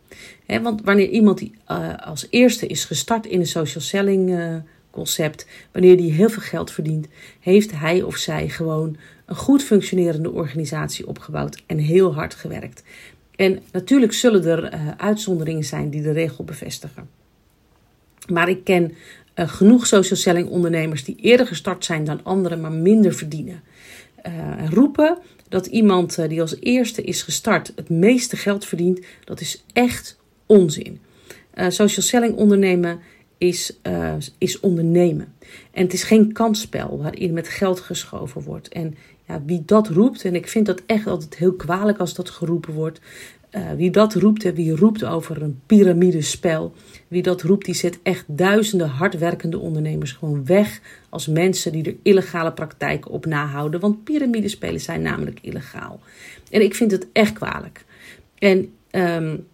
want 0.62 0.82
wanneer 0.84 1.08
iemand 1.08 1.38
die 1.38 1.54
uh, 1.70 1.94
als 1.96 2.26
eerste 2.30 2.66
is 2.66 2.84
gestart 2.84 3.26
in 3.26 3.40
een 3.40 3.46
social 3.46 3.84
selling 3.84 4.30
uh, 4.30 4.56
concept, 4.90 5.46
wanneer 5.72 5.96
die 5.96 6.12
heel 6.12 6.28
veel 6.28 6.42
geld 6.42 6.70
verdient, 6.70 7.06
heeft 7.40 7.72
hij 7.72 8.02
of 8.02 8.16
zij 8.16 8.48
gewoon 8.48 8.96
een 9.26 9.36
goed 9.36 9.62
functionerende 9.62 10.30
organisatie 10.30 11.06
opgebouwd 11.06 11.62
en 11.66 11.78
heel 11.78 12.14
hard 12.14 12.34
gewerkt. 12.34 12.82
En 13.36 13.62
natuurlijk 13.72 14.12
zullen 14.12 14.44
er 14.44 14.74
uh, 14.74 14.88
uitzonderingen 14.96 15.64
zijn 15.64 15.90
die 15.90 16.02
de 16.02 16.12
regel 16.12 16.44
bevestigen. 16.44 17.08
Maar 18.28 18.48
ik 18.48 18.64
ken 18.64 18.94
uh, 19.34 19.48
genoeg 19.48 19.86
social 19.86 20.18
selling 20.18 20.48
ondernemers 20.48 21.04
die 21.04 21.16
eerder 21.16 21.46
gestart 21.46 21.84
zijn 21.84 22.04
dan 22.04 22.24
anderen, 22.24 22.60
maar 22.60 22.72
minder 22.72 23.14
verdienen. 23.14 23.62
Uh, 24.26 24.68
roepen 24.70 25.18
dat 25.48 25.66
iemand 25.66 26.28
die 26.28 26.40
als 26.40 26.60
eerste 26.60 27.02
is 27.02 27.22
gestart 27.22 27.72
het 27.76 27.88
meeste 27.88 28.36
geld 28.36 28.64
verdient, 28.64 29.00
dat 29.24 29.40
is 29.40 29.64
echt 29.72 30.18
onzin. 30.46 31.00
social 31.54 32.06
selling 32.06 32.34
ondernemen 32.34 33.00
is, 33.38 33.78
is 34.38 34.60
ondernemen. 34.60 35.34
En 35.70 35.82
het 35.82 35.92
is 35.92 36.02
geen 36.02 36.32
kansspel 36.32 36.98
waarin 37.02 37.32
met 37.32 37.48
geld 37.48 37.80
geschoven 37.80 38.42
wordt. 38.42 38.68
En 38.68 38.94
ja, 39.28 39.42
wie 39.46 39.62
dat 39.66 39.88
roept, 39.88 40.24
en 40.24 40.34
ik 40.34 40.48
vind 40.48 40.66
dat 40.66 40.82
echt 40.86 41.06
altijd 41.06 41.36
heel 41.36 41.52
kwalijk 41.52 41.98
als 41.98 42.14
dat 42.14 42.30
geroepen 42.30 42.74
wordt. 42.74 43.00
Uh, 43.52 43.72
wie 43.72 43.90
dat 43.90 44.14
roept 44.14 44.44
en 44.44 44.54
wie 44.54 44.76
roept 44.76 45.04
over 45.04 45.42
een 45.42 45.60
piramidespel, 45.66 46.74
wie 47.08 47.22
dat 47.22 47.42
roept, 47.42 47.64
die 47.64 47.74
zet 47.74 47.98
echt 48.02 48.24
duizenden 48.26 48.88
hardwerkende 48.88 49.58
ondernemers 49.58 50.12
gewoon 50.12 50.46
weg 50.46 50.80
als 51.08 51.26
mensen 51.26 51.72
die 51.72 51.84
er 51.84 51.96
illegale 52.02 52.52
praktijken 52.52 53.10
op 53.10 53.26
nahouden. 53.26 53.80
Want 53.80 54.04
piramidespelen 54.04 54.80
zijn 54.80 55.02
namelijk 55.02 55.38
illegaal. 55.42 56.00
En 56.50 56.62
ik 56.62 56.74
vind 56.74 56.90
het 56.90 57.06
echt 57.12 57.32
kwalijk. 57.32 57.84
En 58.38 58.72
um, 58.90 59.46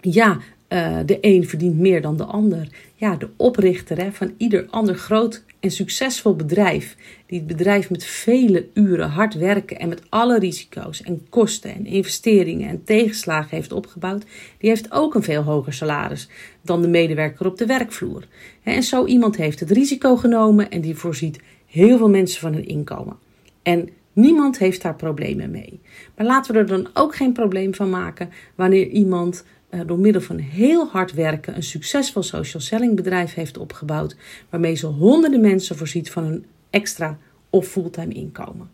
ja, 0.00 0.38
uh, 0.68 0.98
de 1.06 1.18
een 1.20 1.48
verdient 1.48 1.78
meer 1.78 2.02
dan 2.02 2.16
de 2.16 2.24
ander. 2.24 2.68
Ja, 2.94 3.16
de 3.16 3.28
oprichter 3.36 4.02
hè, 4.02 4.12
van 4.12 4.34
ieder 4.36 4.66
ander 4.70 4.94
groot 4.94 5.44
en 5.60 5.70
succesvol 5.70 6.36
bedrijf, 6.36 6.96
die 7.26 7.38
het 7.38 7.48
bedrijf 7.48 7.90
met 7.90 8.04
vele 8.04 8.66
uren 8.74 9.08
hard 9.08 9.34
werken 9.34 9.78
en 9.78 9.88
met 9.88 10.02
alle 10.08 10.38
risico's 10.38 11.02
en 11.02 11.26
kosten 11.28 11.74
en 11.74 11.86
investeringen 11.86 12.68
en 12.68 12.84
tegenslagen 12.84 13.56
heeft 13.56 13.72
opgebouwd, 13.72 14.24
die 14.58 14.68
heeft 14.70 14.92
ook 14.92 15.14
een 15.14 15.22
veel 15.22 15.42
hoger 15.42 15.72
salaris 15.72 16.28
dan 16.62 16.82
de 16.82 16.88
medewerker 16.88 17.46
op 17.46 17.58
de 17.58 17.66
werkvloer. 17.66 18.26
En 18.62 18.82
zo 18.82 19.06
iemand 19.06 19.36
heeft 19.36 19.60
het 19.60 19.70
risico 19.70 20.16
genomen 20.16 20.70
en 20.70 20.80
die 20.80 20.96
voorziet 20.96 21.40
heel 21.66 21.98
veel 21.98 22.10
mensen 22.10 22.40
van 22.40 22.52
hun 22.52 22.66
inkomen. 22.66 23.16
En 23.62 23.88
niemand 24.12 24.58
heeft 24.58 24.82
daar 24.82 24.96
problemen 24.96 25.50
mee. 25.50 25.80
Maar 26.16 26.26
laten 26.26 26.52
we 26.52 26.58
er 26.58 26.66
dan 26.66 26.88
ook 26.94 27.14
geen 27.14 27.32
probleem 27.32 27.74
van 27.74 27.90
maken 27.90 28.30
wanneer 28.54 28.86
iemand 28.86 29.44
door 29.86 29.98
middel 29.98 30.22
van 30.22 30.38
heel 30.38 30.88
hard 30.88 31.12
werken 31.12 31.56
een 31.56 31.62
succesvol 31.62 32.22
social 32.22 32.62
selling 32.62 32.96
bedrijf 32.96 33.34
heeft 33.34 33.58
opgebouwd, 33.58 34.16
waarmee 34.48 34.74
ze 34.74 34.86
honderden 34.86 35.40
mensen 35.40 35.76
voorziet 35.76 36.10
van 36.10 36.24
een 36.24 36.46
extra 36.70 37.18
of 37.50 37.66
fulltime 37.66 38.14
inkomen. 38.14 38.70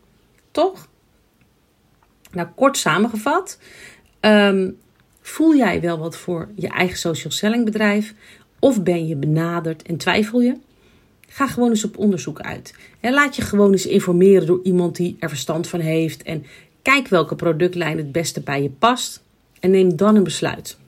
Toch? 0.51 0.89
Nou, 2.33 2.49
kort 2.55 2.77
samengevat, 2.77 3.59
um, 4.21 4.79
voel 5.21 5.57
jij 5.57 5.81
wel 5.81 5.99
wat 5.99 6.17
voor 6.17 6.49
je 6.55 6.69
eigen 6.69 6.99
social 6.99 7.33
selling 7.33 7.65
bedrijf? 7.65 8.15
Of 8.59 8.83
ben 8.83 9.07
je 9.07 9.17
benaderd 9.17 9.83
en 9.83 9.97
twijfel 9.97 10.41
je? 10.41 10.57
Ga 11.29 11.47
gewoon 11.47 11.71
eens 11.71 11.85
op 11.85 11.99
onderzoek 11.99 12.41
uit. 12.41 12.75
En 13.01 13.13
laat 13.13 13.37
je 13.37 13.43
gewoon 13.43 13.73
eens 13.73 13.87
informeren 13.87 14.47
door 14.47 14.61
iemand 14.63 14.97
die 14.97 15.17
er 15.19 15.29
verstand 15.29 15.69
van 15.69 15.81
heeft. 15.81 16.23
En 16.23 16.45
kijk 16.83 17.09
welke 17.09 17.37
productlijn 17.37 17.97
het 17.97 18.13
beste 18.13 18.41
bij 18.41 18.63
je 18.63 18.71
past. 18.71 19.23
En 19.61 19.71
neem 19.71 19.97
dan 19.97 20.17
een 20.17 20.25
besluit. 20.25 20.79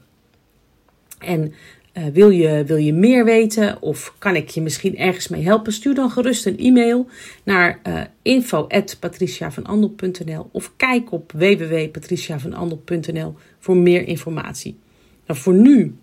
En 1.19 1.55
uh, 1.99 2.05
wil, 2.13 2.31
je, 2.31 2.65
wil 2.65 2.77
je 2.77 2.93
meer 2.93 3.25
weten 3.25 3.83
of 3.83 4.15
kan 4.19 4.37
ik 4.37 4.49
je 4.49 4.61
misschien 4.61 4.97
ergens 4.97 5.29
mee 5.29 5.43
helpen? 5.43 5.73
Stuur 5.73 5.95
dan 5.95 6.11
gerust 6.11 6.47
een 6.47 6.59
e-mail 6.59 7.07
naar 7.45 7.81
uh, 7.89 8.01
info.patriciavanandel.nl 8.23 10.49
of 10.53 10.73
kijk 10.77 11.13
op 11.13 11.33
www.patriciavanandel.nl 11.33 13.35
voor 13.59 13.77
meer 13.77 14.07
informatie. 14.07 14.79
Nou, 15.27 15.41
voor 15.41 15.55
nu 15.55 15.97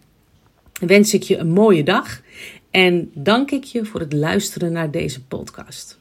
wens 0.80 1.13
ik 1.13 1.23
je 1.23 1.38
een 1.38 1.51
mooie 1.51 1.84
dag 1.84 2.21
en 2.71 3.12
dank 3.13 3.51
ik 3.51 3.63
je 3.63 3.86
voor 3.86 3.99
het 3.99 4.13
luisteren 4.13 4.71
naar 4.71 4.91
deze 4.91 5.25
podcast. 5.25 5.99